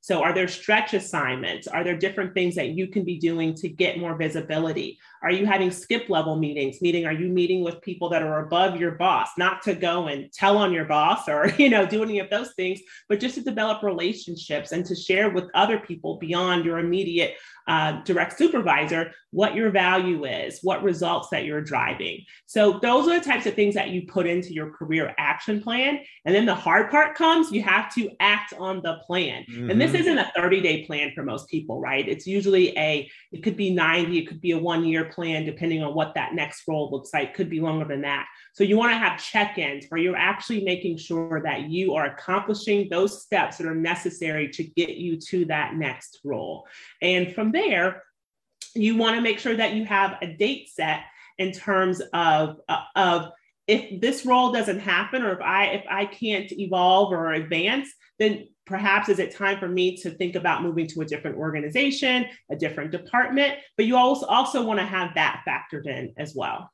So, 0.00 0.22
are 0.22 0.32
there 0.32 0.48
stretch 0.48 0.94
assignments? 0.94 1.66
Are 1.66 1.84
there 1.84 1.96
different 1.96 2.34
things 2.34 2.54
that 2.54 2.70
you 2.70 2.88
can 2.88 3.04
be 3.04 3.18
doing 3.18 3.54
to 3.54 3.68
get 3.68 3.98
more 3.98 4.16
visibility? 4.16 4.98
Are 5.22 5.30
you 5.30 5.46
having 5.46 5.70
skip 5.70 6.08
level 6.08 6.36
meetings? 6.36 6.82
Meaning, 6.82 7.06
are 7.06 7.12
you 7.12 7.28
meeting 7.28 7.64
with 7.64 7.80
people 7.82 8.08
that 8.10 8.22
are 8.22 8.44
above 8.44 8.80
your 8.80 8.92
boss, 8.92 9.30
not 9.38 9.62
to 9.62 9.74
go 9.74 10.08
and 10.08 10.32
tell 10.32 10.56
on 10.58 10.72
your 10.72 10.84
boss 10.84 11.28
or 11.28 11.48
you 11.58 11.70
know 11.70 11.86
do 11.86 12.02
any 12.02 12.18
of 12.18 12.30
those 12.30 12.52
things, 12.54 12.80
but 13.08 13.20
just 13.20 13.34
to 13.36 13.40
develop 13.42 13.82
relationships 13.82 14.72
and 14.72 14.84
to 14.86 14.94
share 14.94 15.30
with 15.30 15.50
other 15.54 15.78
people 15.78 16.18
beyond 16.18 16.64
your 16.64 16.78
immediate 16.78 17.36
uh, 17.66 18.02
direct 18.02 18.36
supervisor 18.36 19.12
what 19.34 19.56
your 19.56 19.70
value 19.70 20.24
is, 20.24 20.60
what 20.62 20.84
results 20.84 21.28
that 21.30 21.44
you're 21.44 21.60
driving. 21.60 22.24
So 22.46 22.78
those 22.78 23.08
are 23.08 23.18
the 23.18 23.24
types 23.24 23.46
of 23.46 23.54
things 23.54 23.74
that 23.74 23.90
you 23.90 24.06
put 24.06 24.28
into 24.28 24.52
your 24.52 24.70
career 24.70 25.12
action 25.18 25.60
plan. 25.60 25.98
And 26.24 26.32
then 26.32 26.46
the 26.46 26.54
hard 26.54 26.88
part 26.88 27.16
comes, 27.16 27.50
you 27.50 27.60
have 27.64 27.92
to 27.96 28.10
act 28.20 28.54
on 28.56 28.80
the 28.84 28.98
plan. 29.04 29.44
Mm-hmm. 29.50 29.70
And 29.70 29.80
this 29.80 29.90
mm-hmm. 29.90 30.02
isn't 30.02 30.18
a 30.18 30.32
30 30.36 30.60
day 30.60 30.86
plan 30.86 31.10
for 31.16 31.24
most 31.24 31.48
people, 31.48 31.80
right? 31.80 32.08
It's 32.08 32.28
usually 32.28 32.78
a, 32.78 33.10
it 33.32 33.42
could 33.42 33.56
be 33.56 33.74
90, 33.74 34.18
it 34.18 34.28
could 34.28 34.40
be 34.40 34.52
a 34.52 34.58
one 34.58 34.84
year 34.84 35.06
plan, 35.06 35.44
depending 35.44 35.82
on 35.82 35.94
what 35.94 36.14
that 36.14 36.34
next 36.34 36.62
role 36.68 36.88
looks 36.92 37.12
like, 37.12 37.34
could 37.34 37.50
be 37.50 37.60
longer 37.60 37.86
than 37.86 38.02
that. 38.02 38.26
So 38.52 38.62
you 38.62 38.76
want 38.76 38.92
to 38.92 38.98
have 38.98 39.20
check-ins 39.20 39.86
where 39.88 40.00
you're 40.00 40.14
actually 40.14 40.62
making 40.62 40.98
sure 40.98 41.42
that 41.42 41.68
you 41.70 41.94
are 41.94 42.06
accomplishing 42.06 42.88
those 42.88 43.24
steps 43.24 43.56
that 43.56 43.66
are 43.66 43.74
necessary 43.74 44.48
to 44.50 44.62
get 44.62 44.90
you 44.90 45.18
to 45.30 45.44
that 45.46 45.74
next 45.74 46.20
role. 46.22 46.68
And 47.02 47.34
from 47.34 47.50
there, 47.54 48.02
you 48.74 48.96
want 48.96 49.16
to 49.16 49.22
make 49.22 49.38
sure 49.38 49.56
that 49.56 49.74
you 49.74 49.84
have 49.86 50.18
a 50.20 50.26
date 50.26 50.68
set 50.68 51.00
in 51.38 51.52
terms 51.52 52.02
of, 52.12 52.58
uh, 52.68 52.82
of 52.94 53.30
if 53.66 54.00
this 54.00 54.26
role 54.26 54.52
doesn't 54.52 54.80
happen 54.80 55.22
or 55.22 55.32
if 55.32 55.40
I 55.40 55.66
if 55.66 55.84
I 55.88 56.04
can't 56.04 56.52
evolve 56.52 57.12
or 57.12 57.32
advance, 57.32 57.88
then 58.18 58.48
perhaps 58.66 59.08
is 59.08 59.18
it 59.18 59.34
time 59.34 59.58
for 59.58 59.68
me 59.68 59.96
to 59.98 60.10
think 60.10 60.34
about 60.34 60.62
moving 60.62 60.86
to 60.88 61.00
a 61.00 61.04
different 61.04 61.36
organization, 61.36 62.26
a 62.50 62.56
different 62.56 62.90
department? 62.90 63.54
But 63.76 63.86
you 63.86 63.96
also 63.96 64.26
also 64.26 64.62
want 64.62 64.80
to 64.80 64.86
have 64.86 65.14
that 65.14 65.44
factored 65.48 65.86
in 65.86 66.12
as 66.18 66.34
well. 66.36 66.70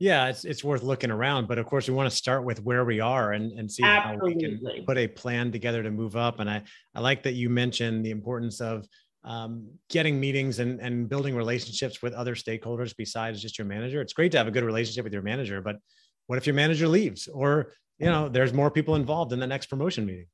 Yeah, 0.00 0.26
it's 0.26 0.44
it's 0.44 0.64
worth 0.64 0.82
looking 0.82 1.12
around, 1.12 1.46
but 1.46 1.58
of 1.58 1.66
course 1.66 1.88
we 1.88 1.94
want 1.94 2.10
to 2.10 2.16
start 2.16 2.44
with 2.44 2.60
where 2.64 2.84
we 2.84 2.98
are 2.98 3.32
and, 3.32 3.52
and 3.52 3.70
see 3.70 3.84
Absolutely. 3.84 4.32
how 4.32 4.36
we 4.36 4.74
can 4.74 4.84
put 4.84 4.98
a 4.98 5.06
plan 5.06 5.52
together 5.52 5.84
to 5.84 5.90
move 5.90 6.16
up. 6.16 6.40
And 6.40 6.50
I 6.50 6.62
I 6.96 7.00
like 7.00 7.22
that 7.22 7.34
you 7.34 7.48
mentioned 7.48 8.04
the 8.04 8.10
importance 8.10 8.60
of 8.60 8.88
um, 9.24 9.68
getting 9.88 10.20
meetings 10.20 10.58
and, 10.58 10.80
and 10.80 11.08
building 11.08 11.34
relationships 11.34 12.02
with 12.02 12.12
other 12.12 12.34
stakeholders 12.34 12.94
besides 12.96 13.40
just 13.40 13.58
your 13.58 13.66
manager. 13.66 14.00
It's 14.00 14.12
great 14.12 14.32
to 14.32 14.38
have 14.38 14.46
a 14.46 14.50
good 14.50 14.64
relationship 14.64 15.04
with 15.04 15.12
your 15.12 15.22
manager, 15.22 15.60
but 15.60 15.76
what 16.26 16.36
if 16.36 16.46
your 16.46 16.54
manager 16.54 16.88
leaves 16.88 17.28
or 17.28 17.72
you 17.98 18.06
know 18.06 18.28
there's 18.28 18.52
more 18.52 18.70
people 18.70 18.96
involved 18.96 19.32
in 19.32 19.40
the 19.40 19.46
next 19.46 19.66
promotion 19.66 20.06
meeting? 20.06 20.26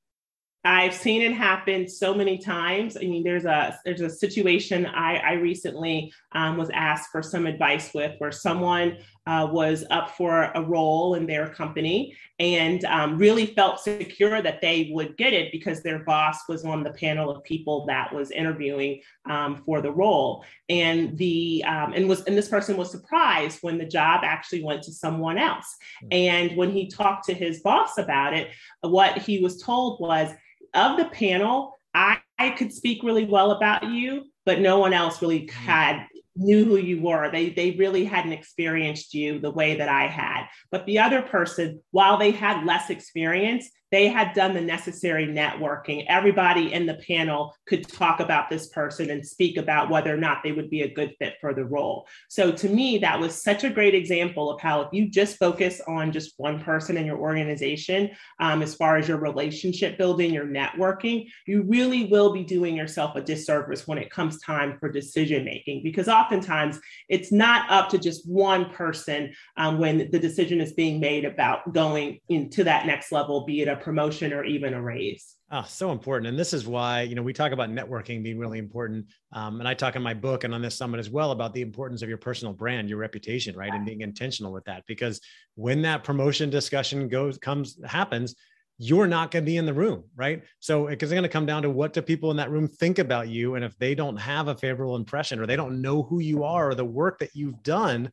I've 0.62 0.95
seen 0.95 1.23
it 1.23 1.33
happen 1.33 1.88
so 1.88 2.12
many 2.12 2.37
times. 2.37 2.97
I 2.97 3.00
mean, 3.00 3.25
there's 3.25 3.47
a 3.47 3.79
there's 3.85 4.02
a 4.02 4.11
situation 4.11 4.85
I, 4.85 5.17
I 5.17 5.33
recently 5.35 6.12
um, 6.33 6.59
was 6.59 6.69
asked 6.71 7.11
for 7.11 7.23
some 7.23 7.47
advice 7.47 7.95
with, 7.95 8.14
where 8.19 8.33
someone 8.33 8.99
uh, 9.26 9.49
was 9.50 9.85
up 9.90 10.11
for 10.17 10.50
a 10.55 10.62
role 10.62 11.14
in 11.14 11.26
their 11.26 11.49
company 11.49 12.14
and 12.38 12.85
um, 12.85 13.17
really 13.17 13.47
felt 13.47 13.81
secure 13.81 14.43
that 14.43 14.61
they 14.61 14.90
would 14.93 15.17
get 15.17 15.33
it 15.33 15.50
because 15.52 15.83
their 15.83 16.00
boss 16.00 16.49
was 16.49 16.64
on 16.64 16.83
the 16.83 16.93
panel 16.93 17.31
of 17.31 17.43
people 17.45 17.87
that 17.87 18.12
was 18.12 18.31
interviewing 18.31 19.00
um, 19.29 19.62
for 19.64 19.81
the 19.81 19.93
role, 19.93 20.45
and 20.69 21.17
the 21.17 21.64
um, 21.67 21.95
and 21.95 22.07
was 22.07 22.23
and 22.25 22.37
this 22.37 22.49
person 22.49 22.76
was 22.76 22.90
surprised 22.90 23.61
when 23.62 23.79
the 23.79 23.87
job 23.87 24.21
actually 24.25 24.62
went 24.62 24.83
to 24.83 24.93
someone 24.93 25.38
else. 25.38 25.75
Hmm. 26.02 26.09
And 26.12 26.57
when 26.57 26.71
he 26.71 26.87
talked 26.87 27.25
to 27.26 27.35
his 27.35 27.61
boss 27.61 27.97
about 27.97 28.35
it, 28.35 28.50
what 28.83 29.17
he 29.17 29.40
was 29.40 29.62
told 29.62 30.00
was 30.00 30.31
of 30.75 30.97
the 30.97 31.07
panel, 31.07 31.79
I, 31.95 32.19
I 32.39 32.50
could 32.50 32.73
speak 32.73 33.03
really 33.03 33.25
well 33.25 33.53
about 33.53 33.85
you, 33.85 34.25
but 34.47 34.61
no 34.61 34.79
one 34.79 34.93
else 34.93 35.21
really 35.21 35.43
mm-hmm. 35.43 35.67
had 35.67 36.07
knew 36.37 36.65
who 36.65 36.77
you 36.77 37.03
were. 37.03 37.31
They 37.31 37.50
they 37.50 37.73
really 37.73 38.05
hadn't 38.05 38.33
experienced 38.33 39.15
you 39.15 39.41
the 39.41 39.50
way 39.50 39.77
that 39.77 39.89
I 39.89 40.07
had. 40.07 40.47
But 40.71 40.87
the 40.87 41.00
other 41.00 41.23
person, 41.23 41.83
while 41.91 42.17
they 42.17 42.31
had 42.31 42.65
less 42.65 42.91
experience, 42.91 43.69
they 43.90 44.09
had 44.09 44.35
done 44.35 44.54
the 44.54 44.61
necessary 44.61 45.26
networking. 45.26 46.04
Everybody 46.09 46.73
in 46.73 46.87
the 46.87 47.00
panel 47.06 47.54
could 47.66 47.88
talk 47.88 48.20
about 48.20 48.49
this 48.49 48.68
person 48.68 49.11
and 49.11 49.26
speak 49.26 49.56
about 49.56 49.90
whether 49.90 50.14
or 50.14 50.18
not 50.18 50.42
they 50.42 50.52
would 50.52 50.70
be 50.70 50.82
a 50.82 50.94
good 50.94 51.14
fit 51.18 51.35
for 51.40 51.54
the 51.54 51.64
role. 51.64 52.06
So 52.28 52.52
to 52.52 52.68
me, 52.68 52.99
that 52.99 53.18
was 53.18 53.42
such 53.42 53.64
a 53.64 53.70
great 53.70 53.94
example 53.94 54.50
of 54.50 54.61
how 54.61 54.82
if 54.82 54.88
you 54.92 55.09
just 55.09 55.38
focus 55.38 55.80
on 55.88 56.12
just 56.12 56.35
one 56.37 56.62
person 56.62 56.97
in 56.97 57.06
your 57.06 57.18
organization, 57.18 58.11
um, 58.38 58.62
as 58.62 58.75
far 58.75 58.97
as 58.97 59.09
your 59.09 59.18
relationship 59.18 59.99
building, 59.99 60.32
your 60.32 60.47
networking, 60.47 61.26
you 61.47 61.62
really 61.62 62.04
will 62.06 62.32
be 62.32 62.44
doing 62.44 62.76
yourself 62.76 63.16
a 63.16 63.20
disservice 63.20 63.87
when 63.87 63.99
it 63.99 64.11
comes 64.11 64.40
time 64.40 64.76
for 64.78 64.90
decision 64.90 65.44
making, 65.44 65.82
because 65.82 66.09
oftentimes 66.09 66.78
it's 67.09 67.32
not 67.32 67.70
up 67.70 67.88
to 67.88 67.99
just 67.99 68.28
one 68.28 68.70
person 68.70 69.32
um, 69.56 69.78
when 69.78 70.11
the 70.11 70.18
decision 70.18 70.61
is 70.61 70.73
being 70.73 71.00
made 71.00 71.25
about 71.25 71.73
going 71.73 72.20
into 72.28 72.64
that 72.64 72.87
next 72.87 73.11
level, 73.11 73.44
be 73.44 73.62
it 73.62 73.68
a 73.68 73.79
promotion 73.80 74.32
or 74.32 74.44
even 74.44 74.75
a 74.75 74.82
raise. 74.82 75.37
Oh, 75.50 75.64
so 75.66 75.90
important. 75.90 76.28
And 76.28 76.38
this 76.38 76.52
is 76.52 76.66
why, 76.66 77.02
you 77.02 77.14
know, 77.14 77.22
we 77.22 77.32
talk 77.32 77.52
about 77.52 77.70
networking 77.70 78.22
being 78.22 78.38
really 78.38 78.58
important. 78.58 79.06
Um, 79.32 79.58
and 79.58 79.68
I 79.68 79.75
talk 79.75 79.96
in 79.96 80.02
my 80.02 80.14
book 80.14 80.44
and 80.44 80.54
on 80.54 80.62
this 80.62 80.76
summit 80.76 81.00
as 81.00 81.10
well 81.10 81.32
about 81.32 81.52
the 81.54 81.62
importance 81.62 82.02
of 82.02 82.08
your 82.08 82.18
personal 82.18 82.54
brand, 82.54 82.88
your 82.88 82.99
reputation, 82.99 83.56
right? 83.56 83.72
And 83.72 83.84
being 83.84 84.02
intentional 84.02 84.52
with 84.52 84.64
that. 84.64 84.84
Because 84.87 85.20
when 85.56 85.82
that 85.82 86.04
promotion 86.04 86.50
discussion 86.50 87.08
goes, 87.08 87.37
comes, 87.38 87.78
happens, 87.84 88.37
you're 88.82 89.06
not 89.06 89.30
going 89.30 89.44
to 89.44 89.46
be 89.46 89.58
in 89.58 89.66
the 89.66 89.75
room, 89.75 90.04
right? 90.16 90.42
So, 90.58 90.87
because 90.87 91.10
it's 91.10 91.14
going 91.14 91.22
to 91.22 91.28
come 91.28 91.44
down 91.44 91.62
to 91.62 91.70
what 91.70 91.92
do 91.92 92.00
people 92.00 92.30
in 92.30 92.38
that 92.38 92.50
room 92.50 92.66
think 92.66 92.99
about 92.99 93.28
you. 93.28 93.54
And 93.54 93.62
if 93.62 93.76
they 93.78 93.94
don't 93.94 94.16
have 94.16 94.49
a 94.49 94.56
favorable 94.56 94.96
impression 94.96 95.38
or 95.38 95.46
they 95.46 95.54
don't 95.54 95.82
know 95.82 96.02
who 96.02 96.20
you 96.20 96.44
are 96.44 96.70
or 96.70 96.75
the 96.75 96.84
work 96.84 97.18
that 97.18 97.34
you've 97.34 97.62
done, 97.62 98.10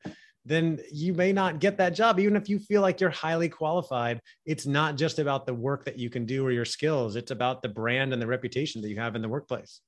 then 0.48 0.80
you 0.92 1.14
may 1.14 1.34
not 1.34 1.60
get 1.60 1.78
that 1.78 1.90
job. 1.90 2.20
Even 2.20 2.36
if 2.36 2.48
you 2.48 2.58
feel 2.58 2.82
like 2.82 3.02
you're 3.02 3.10
highly 3.10 3.50
qualified, 3.50 4.22
it's 4.46 4.66
not 4.66 4.96
just 4.96 5.20
about 5.20 5.46
the 5.46 5.54
work 5.54 5.84
that 5.86 6.00
you 6.00 6.10
can 6.10 6.26
do 6.26 6.46
or 6.46 6.52
your 6.52 6.66
skills, 6.66 7.16
it's 7.16 7.32
about 7.32 7.62
the 7.62 7.70
brand 7.70 8.14
and 8.14 8.22
the 8.22 8.28
reputation 8.28 8.82
that 8.82 8.90
you 8.90 8.98
have 8.98 9.16
in 9.16 9.22
the 9.22 9.30
workplace. 9.30 9.82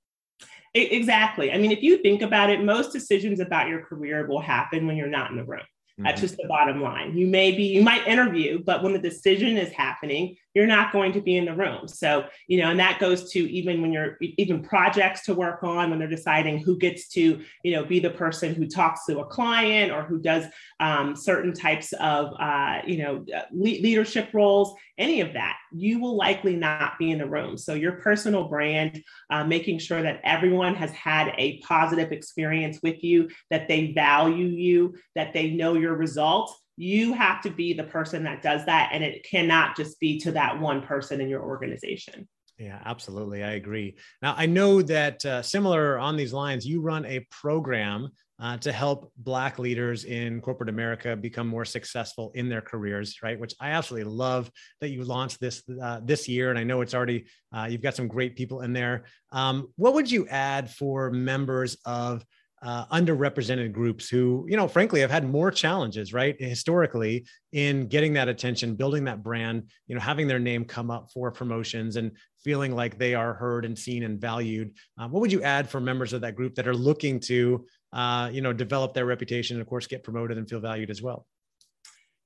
Exactly. 0.74 1.52
I 1.52 1.58
mean, 1.58 1.72
if 1.72 1.82
you 1.82 2.02
think 2.02 2.22
about 2.22 2.50
it, 2.50 2.64
most 2.64 2.92
decisions 2.92 3.40
about 3.40 3.70
your 3.70 3.82
career 3.84 4.28
will 4.28 4.42
happen 4.42 4.86
when 4.86 4.98
you're 4.98 5.08
not 5.08 5.32
in 5.32 5.38
the 5.38 5.44
room. 5.44 5.62
That's 5.98 6.16
mm-hmm. 6.16 6.22
just 6.22 6.38
the 6.38 6.48
bottom 6.48 6.82
line. 6.82 7.18
You 7.18 7.28
may 7.28 7.52
be, 7.52 7.64
you 7.64 7.82
might 7.82 8.08
interview, 8.08 8.64
but 8.64 8.84
when 8.84 8.94
the 8.94 9.00
decision 9.00 9.58
is 9.58 9.72
happening, 9.72 10.36
you're 10.54 10.68
not 10.68 10.92
going 10.92 11.14
to 11.14 11.22
be 11.22 11.38
in 11.38 11.46
the 11.46 11.54
room. 11.54 11.88
So, 11.88 12.26
you 12.48 12.60
know, 12.60 12.70
and 12.70 12.80
that 12.80 13.00
goes 13.00 13.32
to 13.32 13.40
even 13.52 13.82
when 13.82 13.92
you're 13.92 14.18
even 14.22 14.64
projects 14.64 15.24
to 15.26 15.34
work 15.34 15.64
on 15.64 15.90
when 15.90 16.00
they're 16.00 16.08
deciding 16.08 16.60
who 16.60 16.78
gets 16.78 17.08
to, 17.10 17.42
you 17.64 17.72
know, 17.72 17.86
be 17.86 18.00
the 18.00 18.10
person 18.10 18.56
who 18.56 18.68
talks 18.68 19.06
to 19.06 19.20
a 19.20 19.26
client 19.26 19.92
or 19.92 20.04
who 20.04 20.20
does 20.20 20.46
um, 20.80 21.16
certain 21.16 21.54
types 21.54 21.94
of, 21.94 22.34
uh, 22.40 22.80
you 22.86 22.98
know, 22.98 23.26
uh, 23.36 23.44
le- 23.52 23.82
leadership 23.82 24.30
roles, 24.34 24.74
any 24.98 25.22
of 25.22 25.34
that, 25.34 25.58
you 25.72 26.00
will 26.00 26.16
likely 26.16 26.56
not 26.56 26.98
be 26.98 27.12
in 27.12 27.20
the 27.20 27.30
room. 27.30 27.58
So, 27.58 27.74
your 27.74 27.94
personal 27.94 28.48
brand, 28.48 29.04
uh, 29.30 29.44
making 29.44 29.80
sure 29.80 30.02
that 30.02 30.22
everyone 30.24 30.76
has 30.76 30.92
had 30.92 31.34
a 31.38 31.60
positive 31.60 32.12
experience 32.12 32.80
with 32.82 33.04
you, 33.04 33.30
that 33.50 33.68
they 33.68 33.94
value 33.94 34.48
you, 34.48 34.96
that 35.16 35.34
they 35.34 35.52
know 35.52 35.76
your 35.76 35.96
results 35.96 36.60
you 36.80 37.12
have 37.12 37.42
to 37.42 37.50
be 37.50 37.74
the 37.74 37.84
person 37.84 38.24
that 38.24 38.42
does 38.42 38.66
that 38.66 38.92
and 38.94 39.04
it 39.04 39.28
cannot 39.30 39.76
just 39.76 40.00
be 40.00 40.18
to 40.18 40.32
that 40.32 40.58
one 40.58 40.82
person 40.82 41.20
in 41.20 41.28
your 41.28 41.44
organization. 41.44 42.26
Yeah 42.58 42.80
absolutely. 42.86 43.44
I 43.44 43.52
agree. 43.52 43.98
Now 44.22 44.34
i 44.38 44.46
know 44.46 44.82
that 44.84 45.26
uh, 45.26 45.42
similar 45.42 46.00
on 46.00 46.16
these 46.16 46.32
lines 46.32 46.66
you 46.66 46.82
run 46.82 47.06
a 47.06 47.28
program 47.32 48.08
uh, 48.42 48.56
to 48.60 48.72
help 48.72 49.12
black 49.18 49.60
leaders 49.60 50.06
in 50.06 50.40
corporate 50.40 50.70
america 50.70 51.14
become 51.18 51.46
more 51.46 51.66
successful 51.66 52.32
in 52.36 52.48
their 52.48 52.62
careers 52.62 53.18
right? 53.22 53.38
Which 53.38 53.54
i 53.60 53.72
absolutely 53.72 54.10
love 54.10 54.50
that 54.80 54.90
you 54.90 55.04
launched 55.04 55.42
this 55.42 55.62
uh, 55.84 56.00
this 56.02 56.30
year 56.30 56.50
and 56.50 56.58
i 56.58 56.64
know 56.64 56.80
it's 56.80 56.94
already 56.94 57.26
uh, 57.54 57.68
you've 57.70 57.82
got 57.82 57.96
some 57.96 58.08
great 58.08 58.38
people 58.38 58.62
in 58.62 58.72
there. 58.72 59.04
Um, 59.34 59.68
what 59.76 59.96
would 59.96 60.10
you 60.10 60.28
add 60.30 60.70
for 60.70 61.12
members 61.12 61.76
of 61.84 62.24
uh, 62.62 62.86
underrepresented 62.88 63.72
groups 63.72 64.10
who, 64.10 64.46
you 64.50 64.58
know, 64.58 64.68
frankly, 64.68 65.00
have 65.00 65.12
had 65.12 65.30
more 65.30 65.50
challenges, 65.52 66.14
right, 66.14 66.36
historically, 66.40 67.26
in 67.52 67.88
getting 67.88 68.14
that 68.14 68.28
attention, 68.28 68.76
building 68.76 69.06
that 69.06 69.24
brand, 69.24 69.64
you 69.88 69.96
know, 69.96 70.02
having 70.02 70.28
their 70.28 70.40
name 70.40 70.66
come 70.66 70.92
up 70.92 71.10
for 71.14 71.32
promotions, 71.32 71.96
and 71.96 72.12
feeling 72.44 72.76
like 72.76 72.98
they 72.98 73.14
are 73.14 73.34
heard 73.34 73.66
and 73.66 73.78
seen 73.78 74.04
and 74.04 74.20
valued. 74.20 74.72
Uh, 74.98 75.08
what 75.08 75.22
would 75.22 75.32
you 75.32 75.42
add 75.44 75.70
for 75.70 75.80
members 75.80 76.14
of 76.14 76.22
that 76.22 76.36
group 76.36 76.56
that 76.56 76.68
are 76.68 76.76
looking 76.76 77.20
to, 77.20 77.66
uh, 77.94 78.30
you 78.32 78.42
know, 78.42 78.54
develop 78.54 78.94
their 78.94 79.06
reputation 79.06 79.56
and 79.56 79.62
of 79.62 79.68
course 79.68 79.88
get 79.88 80.04
promoted 80.04 80.38
and 80.38 80.50
feel 80.50 80.60
valued 80.60 80.90
as 80.90 81.02
well? 81.02 81.26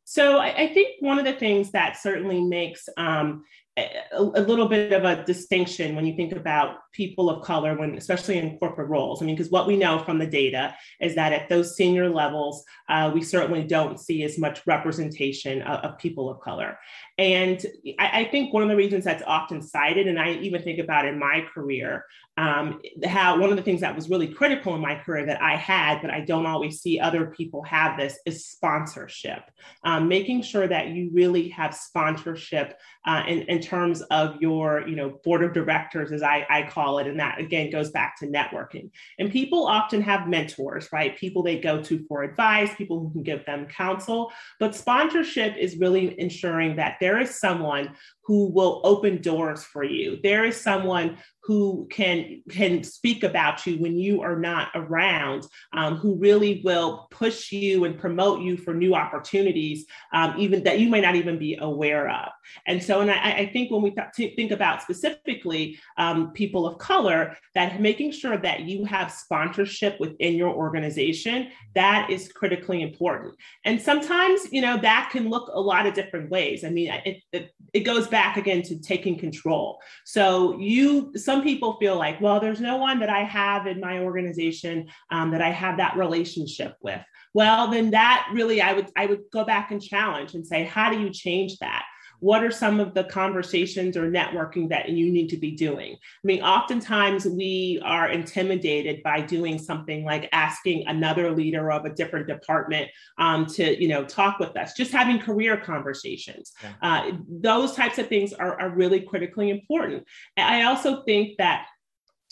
So 0.06 0.38
I, 0.38 0.64
I 0.64 0.74
think 0.74 0.96
one 1.00 1.18
of 1.18 1.26
the 1.26 1.34
things 1.34 1.72
that 1.72 1.98
certainly 1.98 2.42
makes 2.42 2.90
um, 2.98 3.44
a, 3.78 4.42
little 4.42 4.68
bit 4.68 4.92
of 4.94 5.04
a 5.04 5.24
distinction 5.24 5.96
when 5.96 6.06
you 6.06 6.16
think 6.16 6.34
about 6.34 6.78
people 6.92 7.30
of 7.30 7.44
color 7.44 7.76
when 7.76 7.96
especially 7.96 8.38
in 8.38 8.58
corporate 8.60 8.90
roles. 8.90 9.22
I 9.22 9.26
mean 9.26 9.36
because 9.36 9.52
what 9.52 9.68
we 9.68 9.78
know 9.78 10.00
from 10.00 10.20
the 10.20 10.28
data 10.28 10.76
is 11.02 11.16
that 11.16 11.34
at 11.34 11.50
those 11.50 11.76
senior 11.76 12.10
levels 12.10 12.64
uh, 12.90 13.12
we 13.14 13.22
certainly 13.22 13.64
don't 13.64 14.00
see 14.00 14.24
as 14.24 14.38
much 14.38 14.66
representation 14.68 15.62
of, 15.64 15.80
of 15.80 15.98
people 15.98 16.30
of 16.30 16.40
color. 16.40 16.78
And 17.18 17.64
I, 18.00 18.22
I, 18.22 18.26
think 18.26 18.54
one 18.54 18.64
of 18.64 18.70
the 18.70 18.76
reasons 18.76 19.04
that's 19.04 19.24
often 19.28 19.62
cited 19.62 20.08
and 20.08 20.20
i 20.20 20.34
even 20.34 20.62
think 20.62 20.80
about 20.80 21.06
in 21.06 21.20
my 21.20 21.46
career 21.54 22.06
um, 22.38 22.82
how 23.06 23.40
one 23.40 23.52
of 23.52 23.58
the 23.58 23.62
things 23.62 23.82
that 23.82 23.96
was 23.96 24.10
really 24.10 24.28
critical 24.28 24.74
in 24.74 24.82
my 24.82 24.96
career 24.96 25.26
that 25.26 25.42
i 25.42 25.56
had 25.56 26.02
but 26.02 26.10
i 26.10 26.22
don't 26.22 26.48
always 26.48 26.82
see 26.82 27.00
other 27.00 27.28
people 27.28 27.62
have 27.64 27.98
this 27.98 28.18
is 28.26 28.46
sponsorship. 28.46 29.44
Um, 29.84 30.08
making 30.08 30.42
sure 30.42 30.68
that 30.68 30.90
you 30.90 31.10
really 31.14 31.50
have 31.50 31.76
sponsorship 31.76 32.78
uh, 33.06 33.24
in 33.28 33.42
terms 33.64 34.02
of 34.12 34.40
your 34.40 34.88
you 34.88 34.96
know 34.96 35.10
board 35.24 35.44
of 35.44 35.54
directors 35.54 36.12
as 36.12 36.22
I, 36.22 36.46
I 36.50 36.64
call 36.64 36.84
call 36.84 37.00
it. 37.00 37.08
And 37.08 37.20
that 37.20 37.40
again 37.40 37.72
goes 37.72 37.92
back 37.92 38.18
to 38.20 38.28
networking. 38.28 38.90
And 39.20 39.32
people 39.32 39.66
often 39.66 40.02
have 40.02 40.28
mentors, 40.28 40.90
right? 40.92 41.18
People 41.18 41.44
they 41.44 41.60
go 41.60 41.82
to 41.84 42.06
for 42.08 42.24
advice, 42.24 42.74
people 42.76 43.00
who 43.00 43.12
can 43.12 43.24
give 43.24 43.46
them 43.46 43.66
counsel. 43.68 44.32
But 44.60 44.76
sponsorship 44.76 45.56
is 45.58 45.78
really 45.78 46.20
ensuring 46.20 46.76
that 46.78 46.98
there 47.00 47.20
is 47.20 47.40
someone 47.40 47.96
who 48.26 48.48
will 48.48 48.82
open 48.84 49.22
doors 49.22 49.64
for 49.64 49.84
you. 49.84 50.20
There 50.24 50.46
is 50.46 50.60
someone 50.60 51.18
who 51.46 51.88
can 51.92 52.42
can 52.50 52.84
speak 52.86 53.24
about 53.24 53.68
you 53.68 53.78
when 53.78 53.98
you 53.98 54.22
are 54.22 54.40
not 54.40 54.70
around, 54.76 55.46
um, 55.74 55.98
who 55.98 56.16
really 56.16 56.62
will 56.64 57.08
push 57.12 57.52
you 57.52 57.84
and 57.84 58.00
promote 58.00 58.42
you 58.42 58.56
for 58.56 58.74
new 58.74 58.96
opportunities, 58.96 59.86
um, 60.14 60.36
even 60.38 60.64
that 60.64 60.80
you 60.80 60.90
may 60.90 61.02
not 61.02 61.16
even 61.16 61.38
be 61.38 61.58
aware 61.60 62.10
of. 62.10 62.30
And 62.66 62.82
so, 62.82 63.02
and 63.02 63.12
I, 63.12 63.32
I 63.32 63.50
think 63.52 63.72
when 63.72 63.82
we 63.82 63.92
th- 64.16 64.36
think 64.36 64.52
about 64.52 64.82
specifically 64.82 65.78
um, 65.98 66.32
people 66.32 66.66
of 66.66 66.78
color, 66.78 67.36
that 67.56 67.82
making 67.82 68.12
sure 68.12 68.38
that 68.38 68.62
you 68.62 68.86
have 68.86 69.12
sponsorship 69.12 70.00
within 70.00 70.36
your 70.36 70.54
organization, 70.54 71.50
that 71.76 72.10
is 72.10 72.32
critically 72.32 72.82
important. 72.82 73.36
And 73.66 73.82
sometimes, 73.82 74.48
you 74.52 74.62
know, 74.62 74.78
that 74.78 75.10
can 75.12 75.30
look 75.30 75.50
a 75.52 75.60
lot 75.60 75.86
of 75.86 75.94
different 75.94 76.30
ways. 76.30 76.64
I 76.64 76.70
mean, 76.70 76.90
it, 77.06 77.18
it, 77.34 77.52
it 77.74 77.80
goes 77.82 78.08
back 78.14 78.38
again 78.38 78.62
to 78.62 78.80
taking 78.80 79.18
control. 79.18 79.80
So 80.06 80.58
you, 80.60 81.12
some 81.16 81.42
people 81.42 81.78
feel 81.82 81.98
like, 81.98 82.22
well, 82.22 82.40
there's 82.40 82.62
no 82.62 82.78
one 82.78 83.00
that 83.00 83.10
I 83.10 83.24
have 83.24 83.66
in 83.66 83.80
my 83.80 83.96
organization 84.00 84.76
um, 85.10 85.32
that 85.32 85.42
I 85.42 85.50
have 85.50 85.78
that 85.78 85.98
relationship 85.98 86.76
with. 86.82 87.02
Well, 87.34 87.72
then 87.72 87.90
that 87.92 88.30
really, 88.32 88.62
I 88.62 88.74
would, 88.74 88.90
I 88.96 89.08
would 89.08 89.24
go 89.32 89.44
back 89.44 89.72
and 89.72 89.82
challenge 89.82 90.36
and 90.36 90.46
say, 90.46 90.64
how 90.64 90.92
do 90.92 91.00
you 91.00 91.10
change 91.10 91.58
that? 91.58 91.84
What 92.24 92.42
are 92.42 92.52
some 92.52 92.80
of 92.80 92.94
the 92.94 93.04
conversations 93.04 93.98
or 93.98 94.10
networking 94.10 94.70
that 94.70 94.88
you 94.88 95.12
need 95.12 95.28
to 95.28 95.36
be 95.36 95.52
doing? 95.52 95.92
I 95.94 96.24
mean, 96.24 96.42
oftentimes 96.42 97.26
we 97.26 97.82
are 97.84 98.08
intimidated 98.08 99.04
by 99.04 99.20
doing 99.20 99.60
something 99.60 100.06
like 100.06 100.30
asking 100.32 100.88
another 100.88 101.32
leader 101.32 101.70
of 101.70 101.84
a 101.84 101.90
different 101.90 102.28
department 102.28 102.90
um, 103.18 103.46
to, 103.48 103.78
you 103.78 103.90
know, 103.90 104.06
talk 104.06 104.40
with 104.40 104.56
us, 104.56 104.72
just 104.72 104.94
having 104.94 105.20
career 105.20 105.58
conversations. 105.58 106.54
Yeah. 106.64 106.74
Uh, 106.82 107.12
those 107.28 107.74
types 107.74 107.98
of 107.98 108.08
things 108.08 108.32
are, 108.32 108.58
are 108.58 108.70
really 108.70 109.02
critically 109.02 109.50
important. 109.50 110.06
I 110.38 110.64
also 110.64 111.04
think 111.04 111.38
that 111.40 111.66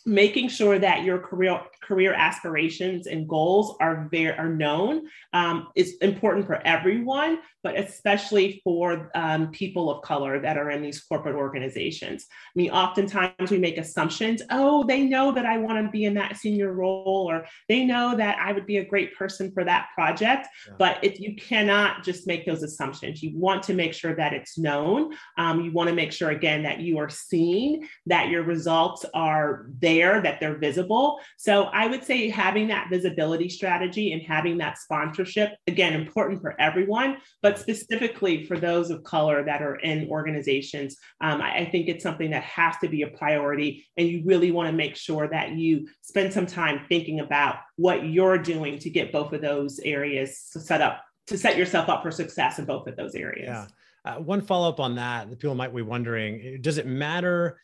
making 0.06 0.50
sure 0.50 0.80
that 0.80 1.04
your 1.04 1.20
career 1.20 1.62
career 1.84 2.14
aspirations 2.14 3.08
and 3.08 3.28
goals 3.28 3.76
are 3.80 4.08
very 4.12 4.38
are 4.38 4.50
known 4.50 5.08
um, 5.34 5.68
is 5.76 5.98
important 6.02 6.46
for 6.46 6.56
everyone 6.66 7.40
but 7.64 7.78
especially 7.78 8.60
for 8.64 9.12
um, 9.14 9.52
people 9.52 9.92
of 9.92 10.02
color 10.02 10.40
that 10.40 10.58
are 10.58 10.72
in 10.72 10.82
these 10.82 11.00
corporate 11.00 11.36
organizations. 11.36 12.26
I 12.32 12.54
mean 12.56 12.72
oftentimes 12.72 13.52
we 13.52 13.58
make 13.58 13.78
assumptions 13.78 14.42
oh 14.50 14.84
they 14.84 15.04
know 15.04 15.32
that 15.32 15.46
i 15.46 15.58
want 15.58 15.84
to 15.86 15.92
be 15.92 16.06
in 16.06 16.14
that 16.16 16.38
senior 16.38 16.74
role 16.74 17.28
or 17.30 17.46
they 17.68 17.86
know 17.86 18.16
that 18.16 18.38
i 18.40 18.52
would 18.52 18.66
be 18.66 18.78
a 18.78 18.86
great 18.86 19.16
person 19.16 19.52
for 19.52 19.64
that 19.64 19.90
project 19.96 20.48
yeah. 20.68 20.74
but 20.78 21.00
if 21.04 21.20
you 21.20 21.36
cannot 21.36 22.04
just 22.04 22.28
make 22.28 22.46
those 22.46 22.64
assumptions. 22.64 23.22
You 23.22 23.38
want 23.38 23.64
to 23.64 23.74
make 23.74 23.94
sure 23.94 24.16
that 24.16 24.34
it's 24.34 24.58
known. 24.58 25.14
Um, 25.38 25.62
you 25.62 25.72
want 25.72 25.90
to 25.90 25.96
make 25.96 26.12
sure 26.12 26.30
again 26.30 26.64
that 26.64 26.80
you 26.80 26.98
are 26.98 27.10
seen 27.10 27.88
that 28.06 28.30
your 28.30 28.44
results 28.44 29.06
are 29.14 29.68
there 29.80 29.91
that 30.00 30.40
they're 30.40 30.58
visible 30.58 31.20
so 31.38 31.64
I 31.66 31.88
would 31.88 32.04
say 32.04 32.30
having 32.30 32.68
that 32.68 32.90
visibility 32.90 33.50
strategy 33.50 34.14
and 34.14 34.22
having 34.22 34.58
that 34.60 34.78
sponsorship, 34.78 35.54
again, 35.68 35.94
important 35.94 36.42
for 36.42 36.60
everyone, 36.60 37.18
but 37.42 37.58
specifically 37.58 38.46
for 38.46 38.58
those 38.58 38.90
of 38.92 39.04
color 39.04 39.44
that 39.46 39.62
are 39.62 39.76
in 39.76 40.08
organizations, 40.10 40.98
um, 41.22 41.42
I, 41.42 41.60
I 41.60 41.66
think 41.72 41.88
it's 41.88 42.04
something 42.04 42.32
that 42.32 42.44
has 42.44 42.76
to 42.82 42.88
be 42.88 43.02
a 43.02 43.08
priority. 43.08 43.86
And 43.98 44.08
you 44.08 44.24
really 44.26 44.52
want 44.52 44.68
to 44.68 44.74
make 44.74 44.96
sure 44.96 45.28
that 45.30 45.52
you 45.52 45.88
spend 46.02 46.32
some 46.34 46.46
time 46.46 46.86
thinking 46.88 47.20
about 47.20 47.56
what 47.76 48.06
you're 48.06 48.38
doing 48.38 48.78
to 48.80 48.90
get 48.90 49.12
both 49.12 49.34
of 49.34 49.42
those 49.42 49.80
areas 49.80 50.40
set 50.40 50.82
up 50.82 51.04
to 51.28 51.38
set 51.38 51.58
yourself 51.58 51.88
up 51.88 52.04
for 52.04 52.12
success 52.12 52.60
in 52.60 52.66
both 52.66 52.88
of 52.88 52.96
those 52.96 53.16
areas. 53.16 53.48
Yeah. 53.48 53.68
Uh, 54.04 54.20
one 54.20 54.42
follow 54.42 54.68
up 54.68 54.80
on 54.80 54.96
that, 54.96 55.30
the 55.30 55.36
people 55.36 55.54
might 55.54 55.74
be 55.76 55.84
wondering: 55.84 56.60
Does 56.62 56.80
it 56.80 56.88
matter? 56.88 57.60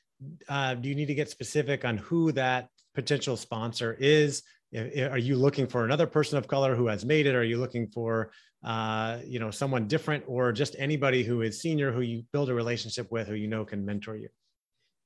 Uh, 0.50 0.76
do 0.76 0.90
you 0.90 0.96
need 0.96 1.08
to 1.08 1.16
get 1.16 1.30
specific 1.30 1.86
on 1.86 1.98
who 1.98 2.32
that 2.32 2.70
potential 2.96 3.38
sponsor 3.38 3.96
is? 4.00 4.44
Are 4.76 5.18
you 5.18 5.36
looking 5.36 5.68
for 5.68 5.86
another 5.86 6.08
person 6.08 6.38
of 6.38 6.48
color 6.48 6.76
who 6.76 6.88
has 6.88 7.06
made 7.06 7.26
it? 7.26 7.36
Are 7.36 7.44
you 7.44 7.58
looking 7.58 7.88
for 7.88 8.32
uh, 8.64 9.20
you 9.26 9.40
know 9.40 9.52
someone 9.52 9.88
different 9.88 10.24
or 10.28 10.52
just 10.52 10.76
anybody 10.80 11.24
who 11.24 11.42
is 11.42 11.62
senior 11.62 11.92
who 11.92 12.02
you 12.02 12.24
build 12.34 12.50
a 12.50 12.54
relationship 12.54 13.12
with 13.12 13.28
who 13.28 13.36
you 13.36 13.48
know 13.48 13.64
can 13.64 13.86
mentor 13.86 14.18
you 14.18 14.30